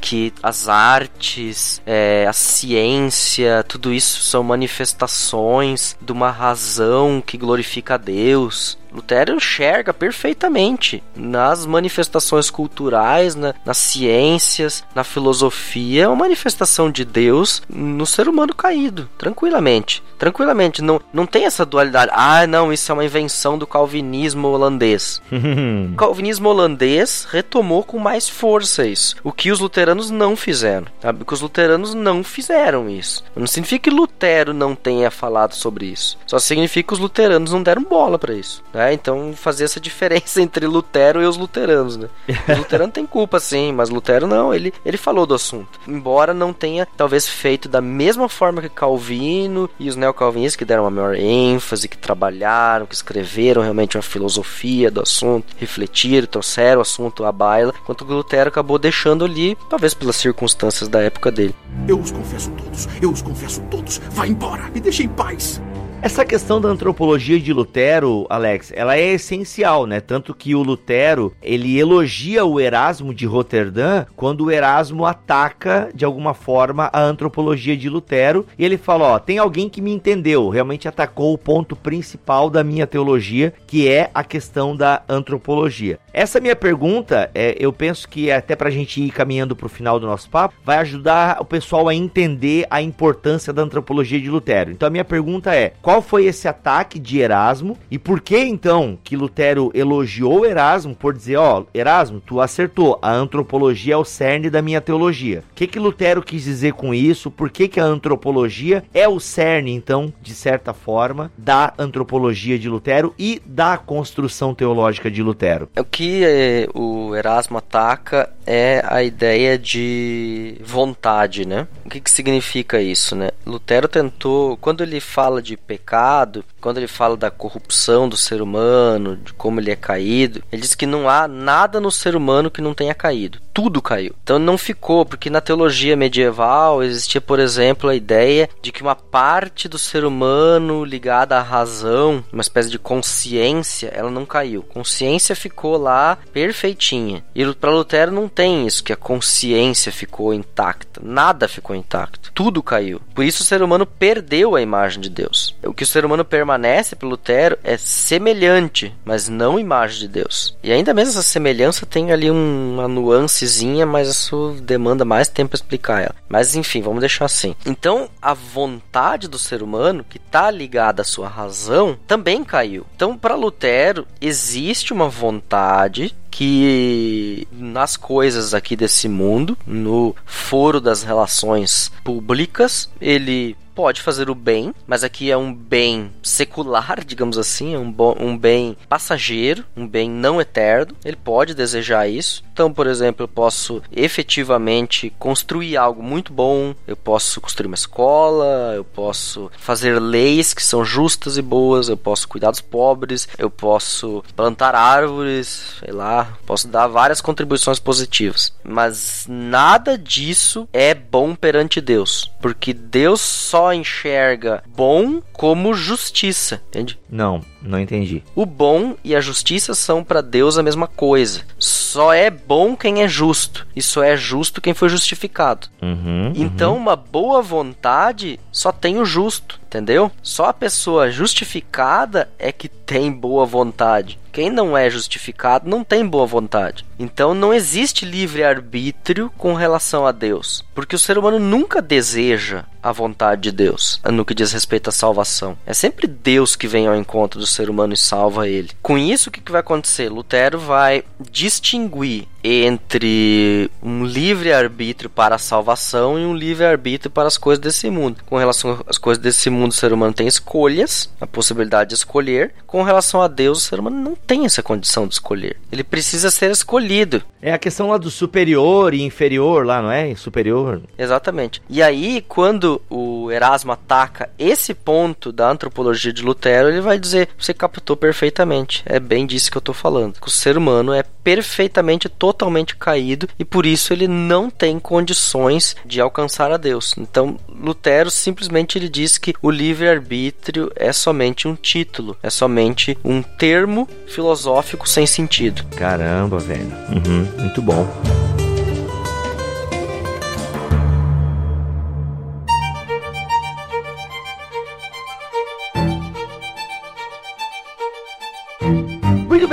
[0.02, 7.96] que as artes, é, a ciência, tudo isso são manifestações de uma razão que glorifica
[7.96, 8.78] a Deus.
[8.96, 17.62] Lutero enxerga perfeitamente nas manifestações culturais, na, nas ciências, na filosofia, uma manifestação de Deus
[17.70, 20.04] no ser humano caído, tranquilamente.
[20.18, 22.12] Tranquilamente, não, não tem essa dualidade.
[22.14, 25.22] Ah, não, isso é uma invenção do calvinismo holandês.
[25.92, 30.88] o calvinismo holandês retomou com mais força isso, o que os luteranos não fizeram.
[31.02, 31.20] Sabe?
[31.20, 33.24] Porque os luteranos não fizeram isso.
[33.36, 36.18] Não significa que Lutero não tenha falado sobre isso.
[36.26, 38.64] Só significa que os luteranos não deram bola para isso.
[38.74, 38.85] Né?
[38.86, 38.94] Né?
[38.94, 42.08] Então fazia essa diferença entre Lutero e os luteranos, né?
[42.48, 45.80] O luterano tem culpa sim, mas Lutero não, ele, ele falou do assunto.
[45.88, 50.84] Embora não tenha talvez feito da mesma forma que Calvino e os neocalvinistas que deram
[50.84, 56.82] uma maior ênfase, que trabalharam, que escreveram realmente uma filosofia do assunto, refletiram, trouxeram o
[56.82, 61.56] assunto à baila, enquanto Lutero acabou deixando ali, talvez pelas circunstâncias da época dele.
[61.88, 63.98] Eu os confesso todos, eu os confesso todos.
[64.12, 65.62] Vá embora, me deixe em paz.
[66.06, 70.00] Essa questão da antropologia de Lutero, Alex, ela é essencial, né?
[70.00, 76.06] Tanto que o Lutero, ele elogia o Erasmo de Roterdã quando o Erasmo ataca de
[76.06, 80.48] alguma forma a antropologia de Lutero, e ele fala, ó, tem alguém que me entendeu,
[80.48, 85.98] realmente atacou o ponto principal da minha teologia, que é a questão da antropologia.
[86.14, 90.06] Essa minha pergunta, é, eu penso que até pra gente ir caminhando pro final do
[90.06, 94.70] nosso papo, vai ajudar o pessoal a entender a importância da antropologia de Lutero.
[94.70, 98.98] Então a minha pergunta é, qual foi esse ataque de Erasmo e por que então
[99.04, 104.06] que Lutero elogiou Erasmo por dizer, ó, oh, Erasmo, tu acertou, a antropologia é o
[104.06, 105.44] cerne da minha teologia.
[105.52, 107.30] O que que Lutero quis dizer com isso?
[107.32, 112.70] Por que que a antropologia é o cerne então, de certa forma, da antropologia de
[112.70, 115.70] Lutero e da construção teológica de Lutero?
[115.78, 121.68] O que é, o Erasmo ataca é a ideia de vontade, né?
[121.86, 123.30] O que que significa isso, né?
[123.46, 129.16] Lutero tentou, quando ele fala de pecado, quando ele fala da corrupção do ser humano,
[129.18, 132.60] de como ele é caído, ele diz que não há nada no ser humano que
[132.60, 133.40] não tenha caído.
[133.54, 134.16] Tudo caiu.
[134.24, 138.96] Então não ficou, porque na teologia medieval existia, por exemplo, a ideia de que uma
[138.96, 144.64] parte do ser humano ligada à razão, uma espécie de consciência, ela não caiu.
[144.64, 147.24] Consciência ficou lá perfeitinha.
[147.36, 151.00] E para Lutero não tem isso, que a consciência ficou intacta.
[151.04, 152.32] Nada ficou intacto.
[152.34, 153.02] Tudo caiu.
[153.14, 155.56] Por isso o ser humano perdeu a imagem de Deus.
[155.64, 160.58] O que o ser humano permanece para Lutero é semelhante, mas não imagem de Deus.
[160.64, 165.58] E ainda mesmo essa semelhança tem ali uma nuancezinha, mas isso demanda mais tempo para
[165.58, 166.16] explicar ela.
[166.28, 167.56] Mas enfim, vamos deixar assim.
[167.66, 172.86] Então, a vontade do ser humano, que está ligada à sua razão, também caiu.
[172.96, 181.02] Então, para Lutero, existe uma vontade que nas coisas aqui desse mundo, no foro das
[181.02, 187.76] relações públicas, ele pode fazer o bem, mas aqui é um bem secular, digamos assim,
[187.76, 190.96] é um, um bem passageiro, um bem não eterno.
[191.04, 192.44] Ele pode desejar isso.
[192.54, 198.72] Então, por exemplo, eu posso efetivamente construir algo muito bom, eu posso construir uma escola,
[198.74, 203.50] eu posso fazer leis que são justas e boas, eu posso cuidar dos pobres, eu
[203.50, 208.54] posso plantar árvores, sei lá, posso dar várias contribuições positivas.
[208.64, 217.00] Mas nada disso é bom perante Deus, porque Deus só enxerga bom como justiça, entende?
[217.10, 218.24] Não, não entendi.
[218.36, 221.42] O bom e a justiça são para Deus a mesma coisa.
[221.58, 225.68] Só é bom quem é justo, e só é justo quem foi justificado.
[225.82, 226.80] Uhum, então, uhum.
[226.80, 230.12] uma boa vontade só tem o justo, entendeu?
[230.22, 234.20] Só a pessoa justificada é que tem boa vontade.
[234.32, 236.86] Quem não é justificado não tem boa vontade.
[237.00, 240.64] Então não existe livre-arbítrio com relação a Deus.
[240.76, 244.92] Porque o ser humano nunca deseja a vontade de Deus no que diz respeito à
[244.92, 245.58] salvação.
[245.66, 248.70] É sempre Deus que vem ao encontro do ser humano e salva ele.
[248.82, 250.10] Com isso, o que, que vai acontecer?
[250.10, 257.60] Lutero vai distinguir entre um livre-arbítrio para a salvação e um livre-arbítrio para as coisas
[257.60, 258.18] desse mundo.
[258.26, 262.54] Com relação às coisas desse mundo, o ser humano tem escolhas, a possibilidade de escolher.
[262.68, 265.58] Com relação a Deus, o ser humano não tem essa condição de escolher.
[265.72, 267.24] Ele precisa ser escolhido.
[267.42, 270.14] É a questão lá do superior e inferior lá, não é?
[270.16, 270.82] Superior.
[270.98, 271.62] Exatamente.
[271.68, 277.30] E aí, quando o Erasmo ataca esse ponto da antropologia de Lutero, ele vai dizer:
[277.46, 278.84] você captou perfeitamente.
[278.86, 280.16] É bem disso que eu estou falando.
[280.26, 286.02] O ser humano é perfeitamente totalmente caído e por isso ele não tem condições de
[286.02, 286.94] alcançar a Deus.
[286.98, 293.22] Então, Lutero simplesmente ele diz que o livre-arbítrio é somente um título, é somente um
[293.22, 295.64] termo filosófico sem sentido.
[295.76, 296.72] Caramba, velho.
[296.90, 298.15] Uhum, muito bom.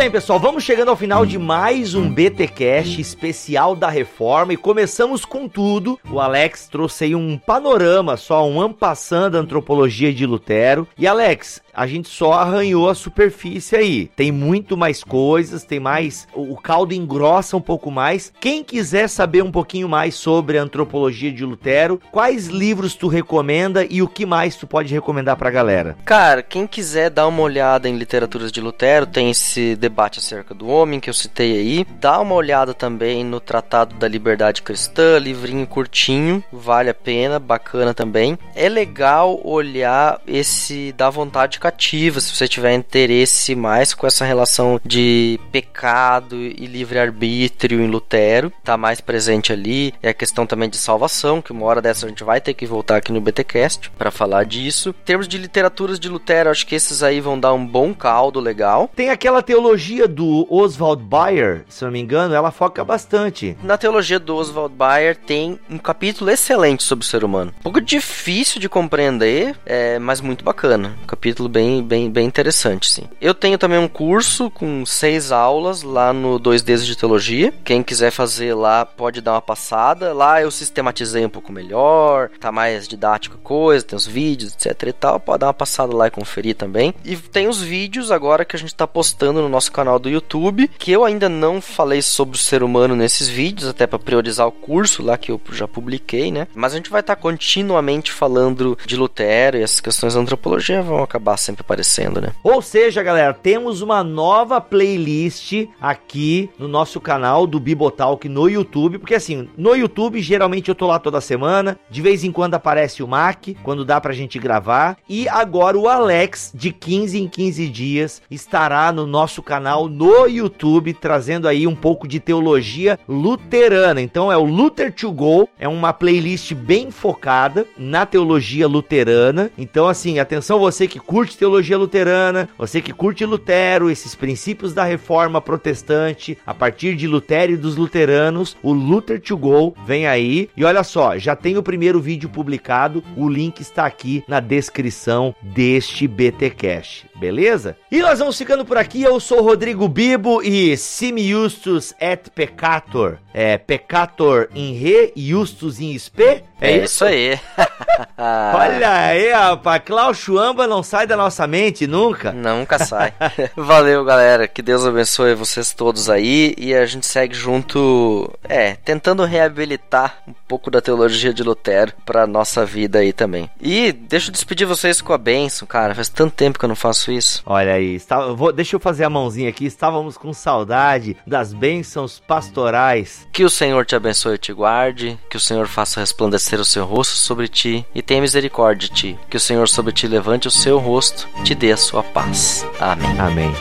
[0.02, 5.24] Bem, pessoal, vamos chegando ao final de mais um BTcast especial da Reforma e começamos
[5.24, 5.96] com tudo.
[6.10, 10.88] O Alex trouxe aí um panorama, só um ampassando da antropologia de Lutero.
[10.98, 14.10] E Alex, a gente só arranhou a superfície aí.
[14.14, 16.28] Tem muito mais coisas, tem mais.
[16.34, 18.32] O caldo engrossa um pouco mais.
[18.40, 23.86] Quem quiser saber um pouquinho mais sobre a antropologia de Lutero, quais livros tu recomenda
[23.88, 25.96] e o que mais tu pode recomendar pra galera?
[26.04, 30.68] Cara, quem quiser dar uma olhada em literaturas de Lutero, tem esse debate acerca do
[30.68, 31.86] homem que eu citei aí.
[32.00, 37.94] Dá uma olhada também no Tratado da Liberdade Cristã, livrinho curtinho, vale a pena, bacana
[37.94, 38.38] também.
[38.54, 44.80] É legal olhar esse da vontade cativa, se você tiver interesse mais com essa relação
[44.84, 49.94] de pecado e livre-arbítrio em Lutero, tá mais presente ali.
[50.02, 52.66] É a questão também de salvação, que uma hora dessa a gente vai ter que
[52.66, 54.88] voltar aqui no BTcast para falar disso.
[54.90, 58.40] Em termos de literaturas de Lutero, acho que esses aí vão dar um bom caldo
[58.40, 58.90] legal.
[58.96, 63.56] Tem aquela teologia do Oswald Bayer, se não me engano, ela foca bastante.
[63.62, 67.54] Na teologia do Oswald Bayer tem um capítulo excelente sobre o ser humano.
[67.60, 70.96] Um pouco difícil de compreender, é, mas muito bacana.
[71.04, 73.02] Um capítulo bem, bem, bem interessante, sim.
[73.20, 77.52] Eu tenho também um curso com seis aulas lá no 2Ds de Teologia.
[77.62, 80.14] Quem quiser fazer lá pode dar uma passada.
[80.14, 84.88] Lá eu sistematizei um pouco melhor, tá mais didático a coisa, tem os vídeos, etc
[84.88, 85.20] e tal.
[85.20, 86.94] Pode dar uma passada lá e conferir também.
[87.04, 90.68] E tem os vídeos agora que a gente tá postando no nosso canal do YouTube,
[90.78, 94.52] que eu ainda não falei sobre o ser humano nesses vídeos, até para priorizar o
[94.52, 96.48] curso lá que eu já publiquei, né?
[96.54, 100.80] Mas a gente vai estar tá continuamente falando de Lutero e essas questões da antropologia
[100.80, 102.30] vão acabar sempre aparecendo, né?
[102.42, 108.98] Ou seja, galera, temos uma nova playlist aqui no nosso canal do Bibotalk no YouTube,
[108.98, 113.02] porque assim, no YouTube geralmente eu tô lá toda semana, de vez em quando aparece
[113.02, 117.68] o Mac, quando dá pra gente gravar, e agora o Alex, de 15 em 15
[117.68, 124.00] dias, estará no nosso canal no YouTube, trazendo aí um pouco de teologia luterana.
[124.00, 129.50] Então é o Luther to Go, é uma playlist bem focada na teologia luterana.
[129.56, 134.84] Então, assim, atenção você que curte teologia luterana, você que curte Lutero, esses princípios da
[134.84, 140.48] reforma protestante, a partir de Lutero e dos luteranos, o Luther to Go vem aí.
[140.56, 145.34] E olha só, já tem o primeiro vídeo publicado, o link está aqui na descrição
[145.42, 147.76] deste BTcast, beleza?
[147.90, 149.02] E nós vamos ficando por aqui.
[149.02, 153.18] Eu sou o Rodrigo Bibo e Simi Justus et Peccator.
[153.34, 156.42] É, Peccator em re, Justus em spe.
[156.60, 157.38] É, é isso aí.
[158.18, 159.82] Olha aí, rapaz.
[159.84, 162.32] Klaus Schwamba não sai da nossa mente nunca.
[162.32, 163.12] Nunca sai.
[163.56, 164.46] Valeu, galera.
[164.46, 166.54] Que Deus abençoe vocês todos aí.
[166.58, 172.26] E a gente segue junto, é, tentando reabilitar um pouco da teologia de Lutero pra
[172.26, 173.50] nossa vida aí também.
[173.60, 175.94] E deixa eu despedir vocês com a bênção, cara.
[175.94, 177.42] Faz tanto tempo que eu não faço isso.
[177.46, 177.94] Olha aí.
[177.94, 179.66] Está, vou, deixa eu fazer a mãozinha aqui.
[179.66, 183.26] Estávamos com saudade das bênçãos pastorais.
[183.32, 185.18] Que o Senhor te abençoe e te guarde.
[185.30, 189.18] Que o Senhor faça resplandecer o seu rosto sobre ti e tenha misericórdia de ti.
[189.30, 192.66] Que o Senhor sobre ti levante o seu rosto, te dê a sua paz.
[192.80, 193.18] Amém.
[193.18, 193.52] Amém.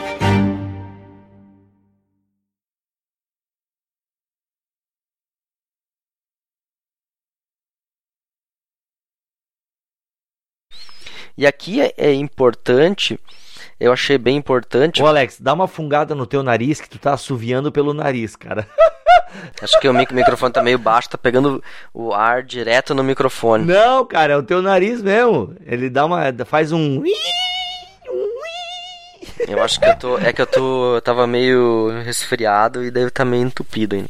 [11.37, 13.19] E aqui é, é importante
[13.81, 15.01] eu achei bem importante.
[15.01, 18.67] Ô Alex, dá uma fungada no teu nariz que tu tá assoviando pelo nariz, cara.
[19.59, 21.63] Acho que o microfone tá meio baixo, tá pegando
[21.93, 23.65] o ar direto no microfone.
[23.65, 25.55] Não, cara, é o teu nariz mesmo.
[25.65, 26.21] Ele dá uma.
[26.45, 27.01] faz um.
[29.47, 30.17] Eu acho que eu tô.
[30.19, 30.95] É que eu tô.
[30.95, 34.09] Eu tava meio resfriado e deve estar tá meio entupido ainda.